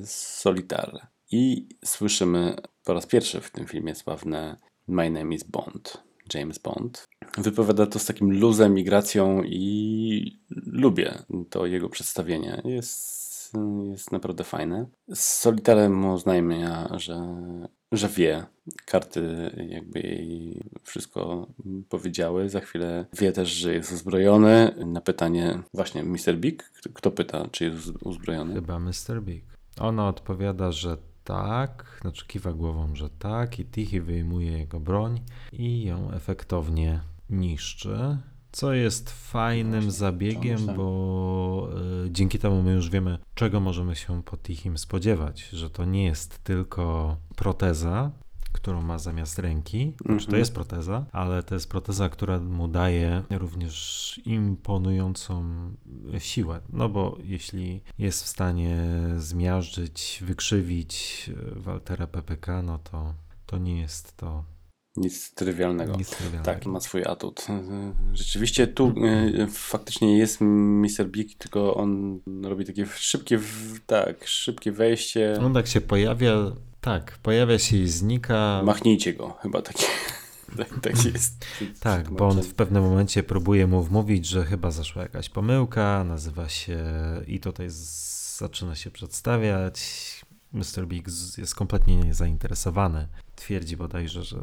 [0.10, 1.08] z Solitar.
[1.32, 7.08] I słyszymy po raz pierwszy w tym filmie sławne My name is Bond, James Bond.
[7.38, 12.62] Wypowiada to z takim luzem i gracją i lubię to jego przedstawienie.
[12.66, 13.21] Jest,
[13.84, 14.86] jest naprawdę fajne.
[15.14, 17.38] Z Solitarem uznajmy, że,
[17.92, 18.46] że wie.
[18.86, 21.48] Karty jakby jej wszystko
[21.90, 22.50] powiedziały.
[22.50, 24.76] Za chwilę wie też, że jest uzbrojony.
[24.86, 26.38] Na pytanie właśnie Mr.
[26.38, 28.54] Big, kto pyta, czy jest uzbrojony?
[28.54, 29.22] Chyba Mr.
[29.22, 29.44] Big.
[29.80, 35.22] Ona odpowiada, że tak, znaczy kiwa głową, że tak i Tichy wyjmuje jego broń
[35.54, 38.18] i ją efektownie niszczy.
[38.52, 41.70] Co jest fajnym zabiegiem, bo
[42.06, 46.04] y, dzięki temu my już wiemy, czego możemy się po Tichym spodziewać, że to nie
[46.04, 48.12] jest tylko proteza,
[48.52, 49.94] którą ma zamiast ręki.
[50.06, 50.40] Znaczy, to Mhm.
[50.40, 55.44] jest proteza, ale to jest proteza, która mu daje również imponującą
[56.20, 56.60] siłę.
[56.70, 58.88] No bo jeśli jest w stanie
[59.18, 63.14] zmiażdżyć, wykrzywić e, Waltera PPK, no to,
[63.46, 64.44] to nie jest to
[64.98, 65.96] Nic trywialnego.
[65.96, 66.46] nic trywialnego.
[66.46, 67.46] Tak, ma swój atut.
[68.14, 68.94] Rzeczywiście tu
[69.38, 71.08] e, faktycznie jest Mr.
[71.08, 73.40] Big, tylko on robi takie szybkie,
[73.86, 75.38] tak, szybkie wejście.
[75.46, 76.36] On tak się pojawia,
[76.82, 78.62] tak, pojawia się i znika.
[78.66, 79.86] Machnijcie go, chyba takie.
[80.58, 81.46] Tak, tak jest.
[81.80, 86.50] Tak, bo on w pewnym momencie próbuje mu wmówić, że chyba zaszła jakaś pomyłka, nazywa
[86.50, 86.80] się
[87.28, 87.68] i tutaj
[88.38, 89.82] zaczyna się przedstawiać.
[90.54, 90.88] Mr.
[90.88, 93.08] Big jest kompletnie niezainteresowany.
[93.36, 94.38] Twierdzi bodajże, że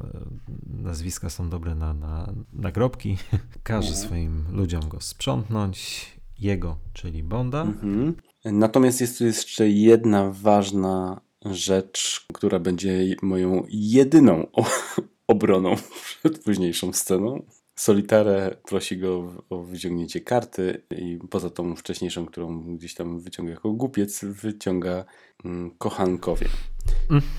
[0.66, 3.16] nazwiska są dobre na, na nagrobki.
[3.62, 4.06] Każe Mhm.
[4.06, 6.06] swoim ludziom go sprzątnąć.
[6.38, 7.62] Jego, czyli Bonda.
[7.62, 8.14] Mhm.
[8.44, 14.46] Natomiast jest tu jeszcze jedna ważna rzecz, która będzie moją jedyną
[15.26, 15.76] obroną
[16.20, 17.42] przed późniejszą sceną.
[17.78, 23.72] Solitare prosi go o wyciągnięcie karty i poza tą wcześniejszą, którą gdzieś tam wyciąga jako
[23.72, 25.04] głupiec, wyciąga
[25.44, 26.48] mm, kochankowie.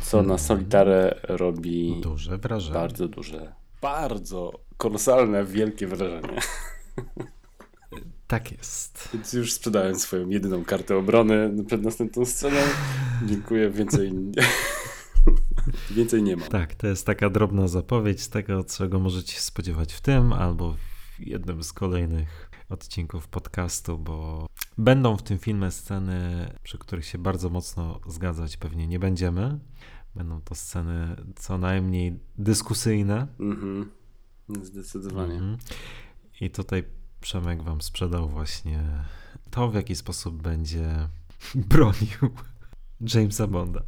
[0.01, 2.73] Co na Solitare robi Duże wrażenie.
[2.73, 6.39] bardzo duże, bardzo kolosalne, wielkie wrażenie.
[8.27, 9.09] Tak jest.
[9.13, 12.57] Więc już sprzedałem swoją jedyną kartę obrony przed następną sceną.
[13.25, 14.13] Dziękuję, więcej,
[15.91, 16.45] więcej nie ma.
[16.45, 21.19] Tak, to jest taka drobna zapowiedź tego, czego możecie się spodziewać w tym albo w
[21.19, 27.49] jednym z kolejnych odcinków podcastu, bo będą w tym filmie sceny, przy których się bardzo
[27.49, 29.59] mocno zgadzać pewnie nie będziemy.
[30.15, 33.27] Będą to sceny co najmniej dyskusyjne.
[33.39, 33.91] Mhm.
[34.61, 35.33] Zdecydowanie.
[35.33, 35.57] Mhm.
[36.41, 36.83] I tutaj
[37.21, 38.83] Przemek wam sprzedał właśnie
[39.49, 41.07] to, w jaki sposób będzie
[41.69, 42.35] bronił
[43.01, 43.81] Jamesa Bonda.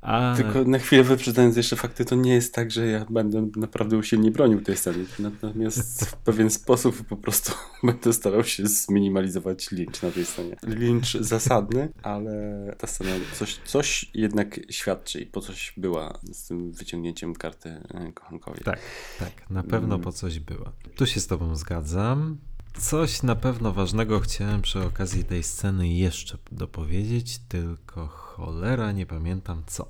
[0.00, 0.34] A...
[0.36, 4.30] Tylko na chwilę wyprzedzając jeszcze fakty, to nie jest tak, że ja będę naprawdę usilnie
[4.30, 5.04] bronił tej sceny.
[5.18, 10.56] Natomiast w pewien sposób po prostu będę starał się zminimalizować lincz na tej scenie.
[10.66, 16.72] Lincz zasadny, ale ta scena coś, coś jednak świadczy i po coś była z tym
[16.72, 18.64] wyciągnięciem karty e, kochankowi.
[18.64, 18.80] Tak,
[19.18, 20.00] tak, na pewno Mm.
[20.00, 20.72] po coś była.
[20.96, 22.38] Tu się z Tobą zgadzam.
[22.78, 29.62] Coś na pewno ważnego chciałem przy okazji tej sceny jeszcze dopowiedzieć, tylko cholera nie pamiętam
[29.66, 29.88] co.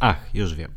[0.00, 0.74] Ach, już wiem.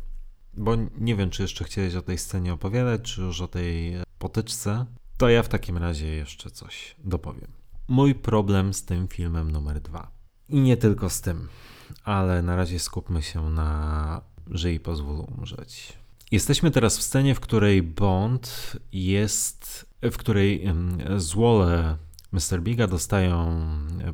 [0.56, 4.86] Bo nie wiem, czy jeszcze chciałeś o tej scenie opowiadać, czy już o tej potyczce.
[5.16, 7.50] To ja w takim razie jeszcze coś dopowiem.
[7.88, 10.10] Mój problem z tym filmem numer dwa.
[10.48, 11.48] I nie tylko z tym,
[12.04, 15.92] ale na razie skupmy się na Żyj pozwól umrzeć.
[16.30, 20.68] Jesteśmy teraz w scenie, w której Bond jest, w której
[21.16, 21.96] złole
[22.32, 22.62] Mr.
[22.62, 23.66] Biga dostają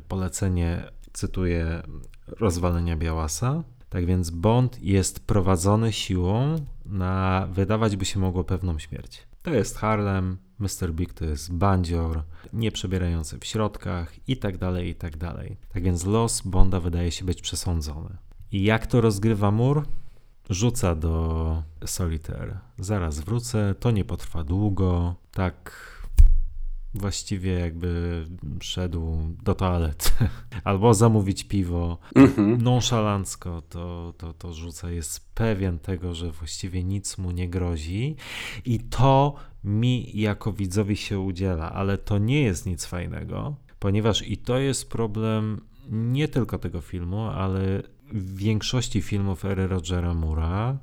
[0.07, 1.83] polecenie, cytuję,
[2.27, 3.63] rozwalenia Białasa.
[3.89, 9.23] Tak więc Bond jest prowadzony siłą na wydawać by się mogło pewną śmierć.
[9.43, 10.93] To jest Harlem, Mr.
[10.93, 12.23] Big to jest bandzior,
[12.53, 15.57] nie przebierający w środkach i tak dalej, i tak dalej.
[15.73, 18.17] Tak więc los Bonda wydaje się być przesądzony.
[18.51, 19.85] I jak to rozgrywa mur?
[20.49, 22.59] Rzuca do Solitaire.
[22.79, 25.15] Zaraz wrócę, to nie potrwa długo.
[25.31, 25.83] Tak
[26.93, 28.25] właściwie jakby
[28.61, 30.09] szedł do toalety.
[30.63, 31.97] Albo zamówić piwo.
[32.15, 32.61] Mhm.
[32.61, 34.91] Nonszalancko to, to, to rzuca.
[34.91, 38.15] Jest pewien tego, że właściwie nic mu nie grozi.
[38.65, 44.37] I to mi jako widzowi się udziela, ale to nie jest nic fajnego, ponieważ i
[44.37, 50.77] to jest problem nie tylko tego filmu, ale większości filmów ery Rogera Mura,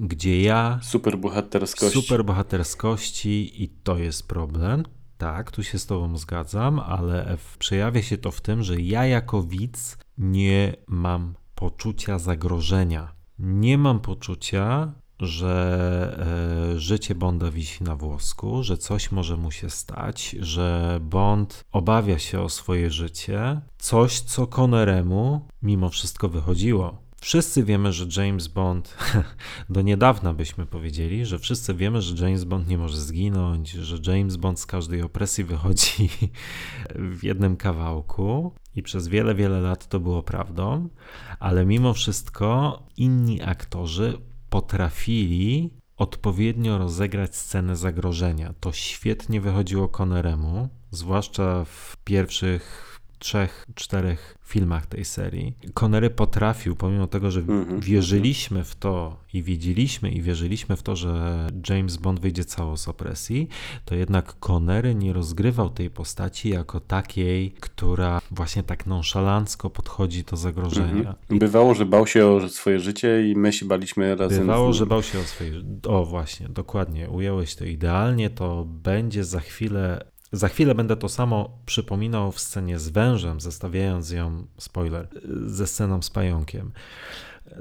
[0.00, 1.94] gdzie ja Super bohaterskość.
[1.94, 4.82] super bohaterskości i to jest problem.
[5.18, 9.42] Tak, tu się z tobą zgadzam, ale przejawia się to w tym, że ja jako
[9.42, 13.12] widz nie mam poczucia zagrożenia.
[13.38, 19.70] Nie mam poczucia, że e, życie Bonda wisi na włosku, że coś może mu się
[19.70, 27.06] stać, że Bond obawia się o swoje życie, coś co Conneremu mimo wszystko wychodziło.
[27.20, 28.96] Wszyscy wiemy, że James Bond,
[29.70, 34.36] do niedawna byśmy powiedzieli, że wszyscy wiemy, że James Bond nie może zginąć, że James
[34.36, 36.08] Bond z każdej opresji wychodzi
[37.18, 40.88] w jednym kawałku i przez wiele, wiele lat to było prawdą,
[41.38, 44.18] ale mimo wszystko inni aktorzy
[44.50, 48.54] potrafili odpowiednio rozegrać scenę zagrożenia.
[48.60, 55.54] To świetnie wychodziło Conneremu, zwłaszcza w pierwszych trzech, czterech filmach tej serii.
[55.74, 57.80] Connery potrafił, pomimo tego, że Mhm.
[57.80, 62.88] wierzyliśmy w to i wiedzieliśmy i wierzyliśmy w to, że James Bond wyjdzie cało z
[62.88, 63.48] opresji,
[63.84, 70.36] to jednak Connery nie rozgrywał tej postaci jako takiej, która właśnie tak nonszalancko podchodzi do
[70.36, 70.88] zagrożenia.
[71.08, 71.16] Mhm.
[71.30, 74.86] Bywało, że bał się o swoje życie i my się baliśmy razem Bywało, z że
[74.86, 75.52] bał się o swoje.
[75.88, 77.10] O, właśnie, dokładnie.
[77.10, 78.30] Ująłeś to idealnie.
[78.30, 80.04] To będzie za chwilę.
[80.32, 85.08] Za chwilę będę to samo przypominał w scenie z wężem, zestawiając ją, spoiler,
[85.46, 86.72] ze sceną z pająkiem,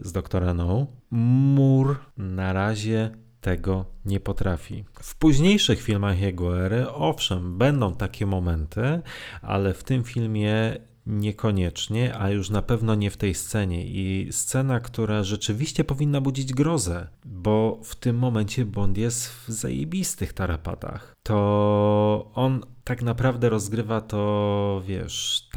[0.02, 0.88] z doktora No.
[1.12, 3.12] Mur na razie
[3.42, 4.86] tego nie potrafi.
[4.94, 9.02] W późniejszych filmach jego ery, owszem, będą takie momenty,
[9.42, 13.86] ale w tym filmie niekoniecznie, a już na pewno nie w tej scenie.
[13.86, 20.34] I scena, która rzeczywiście powinna budzić grozę, bo w tym momencie Bond jest w zajebistych
[20.34, 21.16] tarapatach.
[21.24, 25.50] To on tak naprawdę rozgrywa to, wiesz,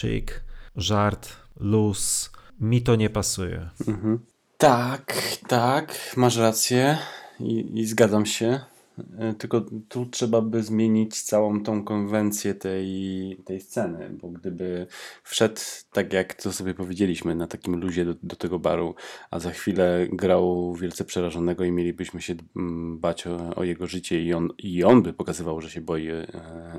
[0.00, 0.44] cheek,
[0.76, 1.28] żart,
[1.60, 2.30] luz.
[2.60, 3.70] Mi to nie pasuje.
[3.88, 4.18] Mhm.
[4.58, 5.14] Tak,
[5.48, 6.98] tak, masz rację
[7.40, 8.60] i, i zgadzam się.
[9.18, 14.86] E, Tylko tu trzeba by zmienić całą tą konwencję tej, tej sceny, bo gdyby
[15.22, 15.60] wszedł
[15.92, 18.94] tak jak to sobie powiedzieliśmy, na takim luzie do, do tego baru,
[19.30, 24.22] a za chwilę grał wielce przerażonego i mielibyśmy się mm, bać o, o jego życie
[24.22, 26.26] i on, i on by pokazywał, że się boi e,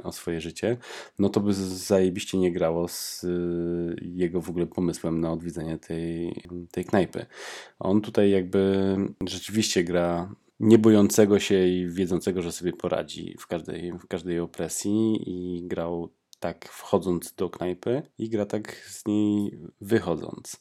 [0.03, 0.77] o swoje życie,
[1.19, 3.27] no to by zajebiście nie grało z e,
[4.01, 6.33] jego w ogóle pomysłem na odwiedzenie tej,
[6.71, 7.25] tej knajpy.
[7.79, 8.95] On tutaj jakby
[9.27, 10.29] rzeczywiście gra
[10.59, 16.09] nie bojącego się i wiedzącego, że sobie poradzi w każdej, w każdej opresji i grał
[16.39, 20.57] tak wchodząc do knajpy i gra tak z niej wychodząc.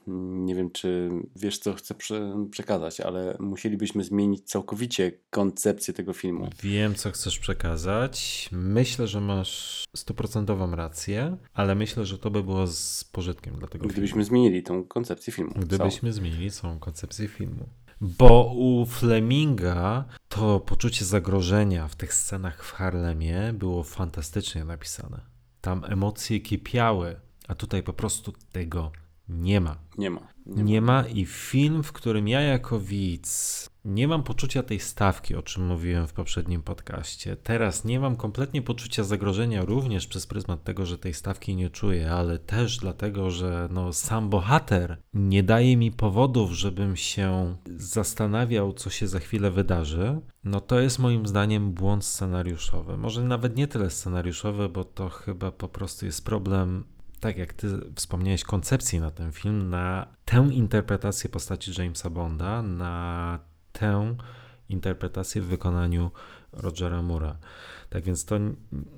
[0.46, 6.48] Nie wiem, czy wiesz, co chcę prze przekazać, ale musielibyśmy zmienić całkowicie koncepcję tego filmu.
[6.62, 8.48] Wiem, co chcesz przekazać.
[8.52, 13.84] Myślę, że masz stuprocentową rację, ale myślę, że to by było z pożytkiem dla tego
[13.86, 14.24] Gdybyśmy filmu.
[14.24, 15.52] zmienili tą koncepcję filmu.
[15.56, 17.68] Gdybyśmy zmienili całą koncepcję filmu.
[18.00, 25.20] Bo u Fleminga to poczucie zagrożenia w tych scenach w Harlemie było fantastycznie napisane.
[25.60, 28.92] Tam emocje kipiały, a tutaj po prostu tego
[29.28, 29.76] nie ma.
[29.98, 30.20] Nie ma.
[30.46, 30.62] Nie ma.
[30.62, 35.42] Nie ma i film, w którym ja jako widz nie mam poczucia tej stawki, o
[35.42, 37.36] czym mówiłem w poprzednim podcaście.
[37.36, 42.12] Teraz nie mam kompletnie poczucia zagrożenia również przez pryzmat tego, że tej stawki nie czuję,
[42.12, 48.90] ale też dlatego, że no, sam bohater nie daje mi powodów, żebym się zastanawiał, co
[48.90, 50.20] się za chwilę wydarzy.
[50.44, 52.96] No to jest moim zdaniem błąd scenariuszowy.
[52.96, 56.84] Może nawet nie tyle scenariuszowy, bo to chyba po prostu jest problem
[57.20, 63.38] tak jak ty wspomniałeś, koncepcji na ten film, na tę interpretację postaci Jamesa Bonda, na
[63.72, 64.16] tę
[64.68, 66.10] interpretację w wykonaniu
[66.52, 67.36] Rogera Mura.
[67.90, 68.36] Tak więc to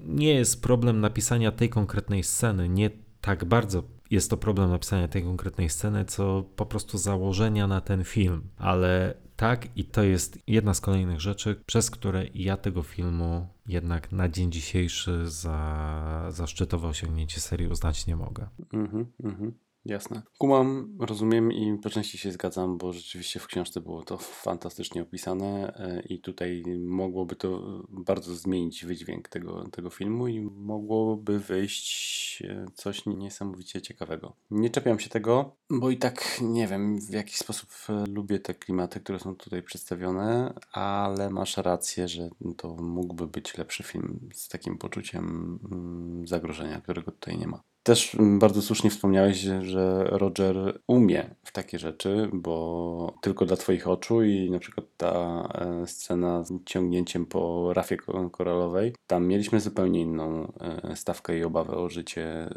[0.04, 2.90] nie jest problem napisania tej konkretnej sceny, nie
[3.20, 8.04] tak bardzo jest to problem napisania tej konkretnej sceny, co po prostu założenia na ten
[8.04, 8.42] film.
[8.56, 14.12] Ale tak, i to jest jedna z kolejnych rzeczy, przez które ja tego filmu jednak
[14.12, 18.48] na dzień dzisiejszy za, za szczytowe osiągnięcie serii uznać nie mogę.
[18.72, 19.52] Mhm, mhm.
[19.88, 20.22] Jasne.
[20.38, 25.74] Kumam, rozumiem i po części się zgadzam, bo rzeczywiście w książce było to fantastycznie opisane
[25.76, 32.66] e, i tutaj mogłoby to bardzo zmienić wydźwięk tego, tego filmu i mogłoby wyjść e,
[32.74, 34.32] coś niesamowicie ciekawego.
[34.50, 38.54] Nie czepiam się tego, bo i tak nie wiem w jaki sposób e, lubię te
[38.54, 44.48] klimaty, które są tutaj przedstawione, ale masz rację, że to mógłby być lepszy film z
[44.48, 47.62] takim poczuciem mm, zagrożenia, którego tutaj nie ma.
[47.88, 53.88] Też mm, bardzo słusznie wspomniałeś, że- Roger umie w takie rzeczy, bo tylko dla Twoich
[53.88, 59.60] oczu i na przykład ta e, scena z ciągnięciem po rafie ko- koralowej, tam mieliśmy
[59.60, 62.48] zupełnie inną e, stawkę i obawę o życie e,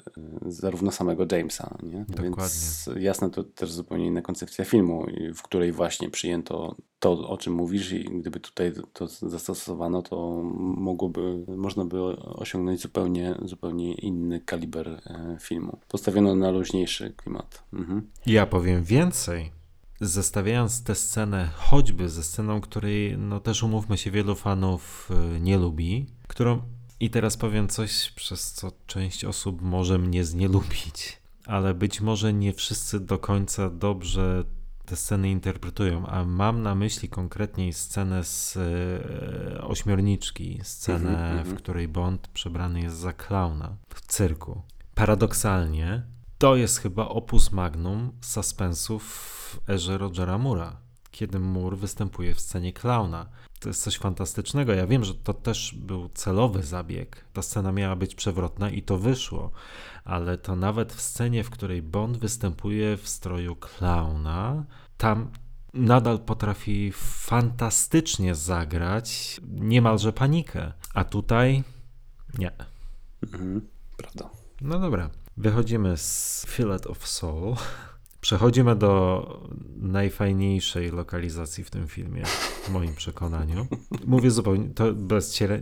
[0.45, 1.99] zarówno samego Jamesa, nie?
[1.99, 2.23] Dokładnie.
[2.23, 5.05] Więc jasne, to też zupełnie inna koncepcja filmu,
[5.35, 11.45] w której właśnie przyjęto to, o czym mówisz i gdyby tutaj to zastosowano, to mogłoby,
[11.47, 15.79] można by osiągnąć zupełnie, zupełnie inny kaliber e, filmu.
[15.87, 17.63] Postawiono na luźniejszy klimat.
[17.73, 18.07] Mhm.
[18.25, 19.51] Ja powiem więcej.
[20.01, 25.57] Zestawiając tę scenę choćby ze sceną, której no też umówmy się wielu fanów e, nie
[25.57, 26.61] lubi, którą
[26.99, 32.53] i teraz powiem coś, przez co część osób może mnie znielubić, ale być może nie
[32.53, 34.43] wszyscy do końca dobrze
[34.91, 41.47] te sceny interpretują, a mam na myśli konkretnie scenę z e, ośmiorniczki, scenę, mm -hmm.
[41.47, 44.61] w której Bond przebrany jest za klauna w cyrku.
[44.95, 46.03] Paradoksalnie,
[46.37, 50.80] to jest chyba opus magnum suspensów w erze Rogera Mura,
[51.11, 53.29] kiedy Moore występuje w scenie klauna.
[53.59, 54.73] To jest coś fantastycznego.
[54.73, 57.25] Ja wiem, że to też był celowy zabieg.
[57.33, 59.51] Ta scena miała być przewrotna i to wyszło,
[60.05, 64.65] ale to nawet w scenie, w której Bond występuje w stroju klauna,
[64.97, 65.31] tam
[65.73, 70.73] nadal potrafi fantastycznie zagrać niemalże panikę.
[70.93, 71.63] A tutaj
[72.37, 72.51] nie.
[73.23, 74.29] Mhm, prawda.
[74.61, 75.09] No dobra.
[75.37, 77.55] Wychodzimy z Fillet of Soul.
[78.21, 79.25] Przechodzimy do
[79.77, 82.25] najfajniejszej lokalizacji w tym filmie,
[82.63, 83.67] w moim przekonaniu.
[84.05, 85.61] Mówię zupełnie, to bez ciele...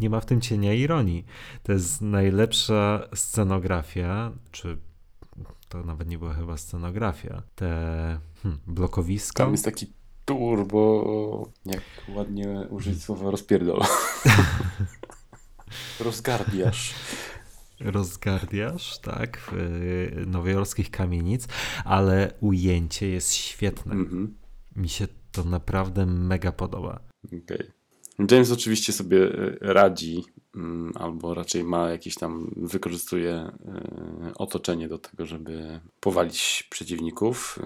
[0.00, 1.24] Nie ma w tym cienia ironii.
[1.62, 4.78] To jest najlepsza scenografia, czy
[5.68, 7.42] to nawet nie była chyba scenografia.
[7.54, 7.66] Te
[8.42, 9.44] hmm, blokowiska.
[9.44, 9.86] Tam jest taki
[10.24, 13.80] turbo, jak ładnie użyć słowa rozpierdol.
[16.00, 16.94] Rozgardiasz
[17.80, 21.48] rozgardiasz, tak, w y, nowojorskich kamienic,
[21.84, 23.92] ale ujęcie jest świetne.
[23.92, 24.28] Mm -hmm.
[24.80, 27.00] Mi się to naprawdę mega podoba.
[27.26, 27.72] Okay.
[28.30, 30.24] James oczywiście sobie e, radzi,
[30.94, 33.52] albo raczej ma jakieś tam, wykorzystuje e,
[34.38, 37.58] otoczenie do tego, żeby powalić przeciwników.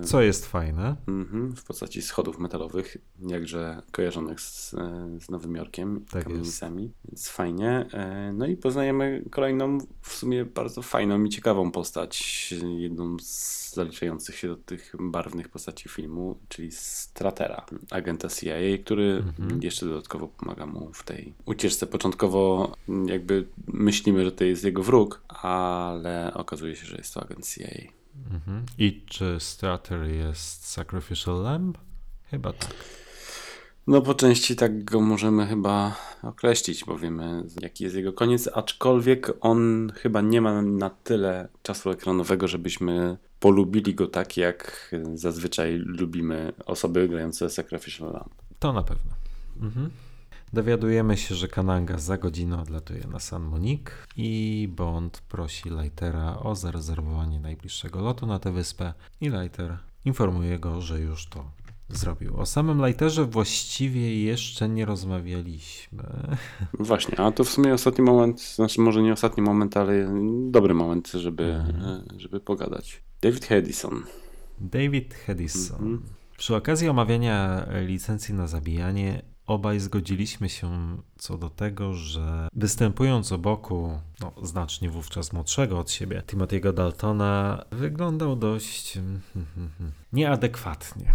[0.00, 0.96] E, Co jest fajne.
[1.08, 2.96] Mhm, w postaci schodów metalowych,
[3.28, 4.70] jakże kojarzonych z,
[5.18, 6.94] z Nowym Jorkiem, tak kamienicami, jest.
[7.08, 7.86] więc fajnie.
[8.34, 14.48] No i poznajemy kolejną, w sumie bardzo fajną i ciekawą postać, jedną z zaliczających się
[14.48, 19.62] do tych barwnych postaci filmu, czyli Stratera, agenta CIA, który mhm.
[19.62, 21.86] jeszcze dodatkowo pomaga mu w tej ucieczce.
[22.20, 27.48] Początkowo jakby myślimy, że to jest jego wróg, ale okazuje się, że jest to agent
[27.48, 27.68] CIA.
[28.30, 28.66] Mhm.
[28.78, 31.78] I czy Strater jest Sacrificial Lamb?
[32.30, 32.74] Chyba tak.
[33.86, 39.32] No po części tak go możemy chyba określić, bo wiemy jaki jest jego koniec, aczkolwiek
[39.40, 46.52] on chyba nie ma na tyle czasu ekranowego, żebyśmy polubili go tak, jak zazwyczaj lubimy
[46.66, 48.34] osoby grające Sacrificial Lamb.
[48.58, 49.12] To na pewno.
[49.60, 49.90] Mhm.
[50.52, 56.54] Dowiadujemy się, że Kananga za godzinę odlatuje na San Monique i Bond prosi Lightera o
[56.54, 61.44] zarezerwowanie najbliższego lotu na tę wyspę i Lighter informuje go, że już to
[61.88, 62.36] zrobił.
[62.36, 66.02] O samym Lighterze właściwie jeszcze nie rozmawialiśmy.
[66.78, 70.12] Właśnie, a to w sumie ostatni moment, znaczy może nie ostatni moment, ale
[70.50, 72.04] dobry moment, żeby, mhm.
[72.16, 73.02] żeby pogadać.
[73.22, 74.02] David Hedison.
[74.60, 75.76] David Hedison.
[75.76, 76.02] Mhm.
[76.38, 84.00] Przy okazji omawiania licencji na zabijanie obaj zgodziliśmy się co do tego, że występując boku
[84.20, 91.12] no, znacznie wówczas młodszego od siebie, Timothy'ego Daltona, wyglądał dość hmm, hmm, hmm, nieadekwatnie.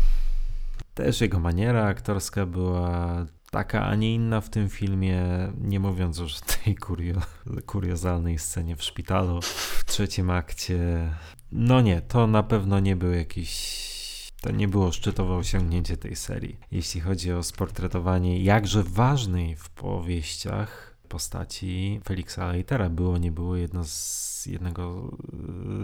[0.93, 5.23] Też jego maniera aktorska była taka, a nie inna w tym filmie,
[5.61, 7.21] nie mówiąc już o tej kurio,
[7.65, 11.09] kuriozalnej scenie w szpitalu w trzecim akcie.
[11.51, 13.84] No nie, to na pewno nie był jakiś
[14.45, 16.57] to nie było szczytowe osiągnięcie tej serii.
[16.71, 23.83] Jeśli chodzi o sportretowanie jakże ważnej w powieściach postaci Felixa Leitera, było nie było jedno
[23.83, 25.11] z, jednego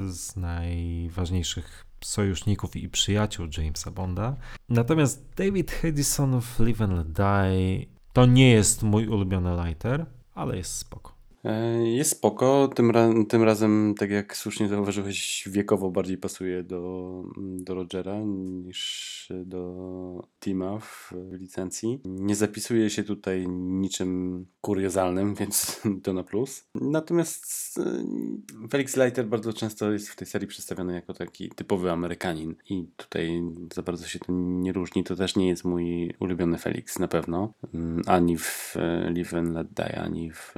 [0.07, 4.35] z najważniejszych sojuszników i przyjaciół Jamesa Bonda.
[4.69, 10.05] Natomiast David Hedison w Live and Die to nie jest mój ulubiony lighter,
[10.35, 11.20] ale jest spoko.
[11.43, 17.23] E, jest spoko, tym, ra tym razem, tak jak słusznie zauważyłeś, wiekowo bardziej pasuje do,
[17.37, 19.11] do Rogera niż
[19.45, 21.99] do Tima w licencji.
[22.05, 26.63] Nie zapisuje się tutaj niczym kuriozalnym, więc to na plus.
[26.75, 32.55] Natomiast e, Felix Leiter bardzo często jest w tej serii przedstawiony jako taki typowy Amerykanin
[32.69, 35.03] i tutaj za bardzo się to nie różni.
[35.03, 39.53] To też nie jest mój ulubiony Felix na pewno, mm, ani w e, Live and
[39.53, 40.53] Let Die, ani w,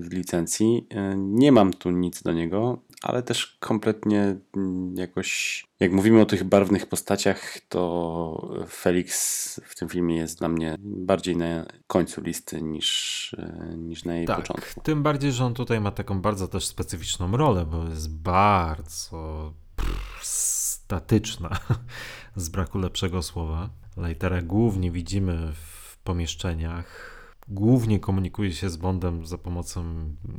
[0.00, 0.86] w licencji.
[0.90, 6.26] E, nie mam tu nic do niego, ale też kompletnie mm, jakoś, jak mówimy o
[6.26, 12.62] tych barwnych postaciach, to Felix w tym filmie jest dla mnie bardziej na końcu listy
[12.62, 14.80] niż, e, niż na jej tak, początku.
[14.80, 20.24] Tym bardziej, że on tutaj ma taką bardzo też specyficzną rolę, bo jest bardzo pff,
[20.24, 21.50] statyczna,
[22.36, 23.70] z braku lepszego słowa.
[23.96, 27.13] Lightera głównie widzimy w pomieszczeniach,
[27.48, 29.84] głównie komunikuje się z Bondem za pomocą,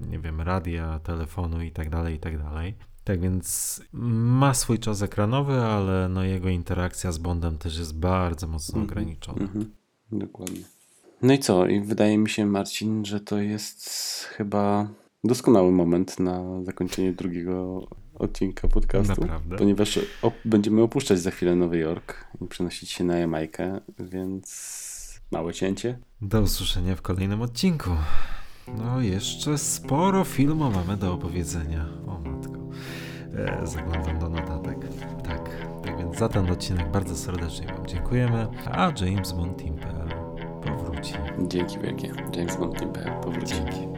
[0.09, 2.75] nie wiem, radia, telefonu i tak dalej, i tak dalej.
[3.03, 8.47] Tak więc ma swój czas ekranowy, ale no jego interakcja z Bondem też jest bardzo
[8.47, 9.41] mocno Mhm, ograniczona.
[9.41, 9.71] Mhm,
[10.11, 10.61] dokładnie.
[11.21, 11.67] No i co?
[11.67, 13.89] I wydaje mi się, Marcin, że to jest
[14.23, 14.87] chyba
[15.23, 19.21] doskonały moment na zakończenie drugiego odcinka podcastu.
[19.21, 19.57] Naprawdę.
[19.57, 24.94] Ponieważ op- będziemy opuszczać za chwilę Nowy Jork i przenosić się na Jamajkę, więc
[25.35, 25.97] małe cięcie.
[26.21, 27.89] Do usłyszenia w kolejnym odcinku.
[28.67, 31.85] No, jeszcze sporo filmu mamy do opowiedzenia.
[32.07, 32.59] O matko.
[33.35, 34.77] E, zaglądam do notatek.
[35.23, 35.49] Tak,
[35.83, 39.63] tak więc za ten odcinek bardzo serdecznie Wam dziękujemy, a James Bond
[40.65, 41.13] powróci.
[41.47, 42.13] Dzięki wielkie.
[42.37, 43.55] James Bond Team powróci.
[43.55, 43.94] Dzięki.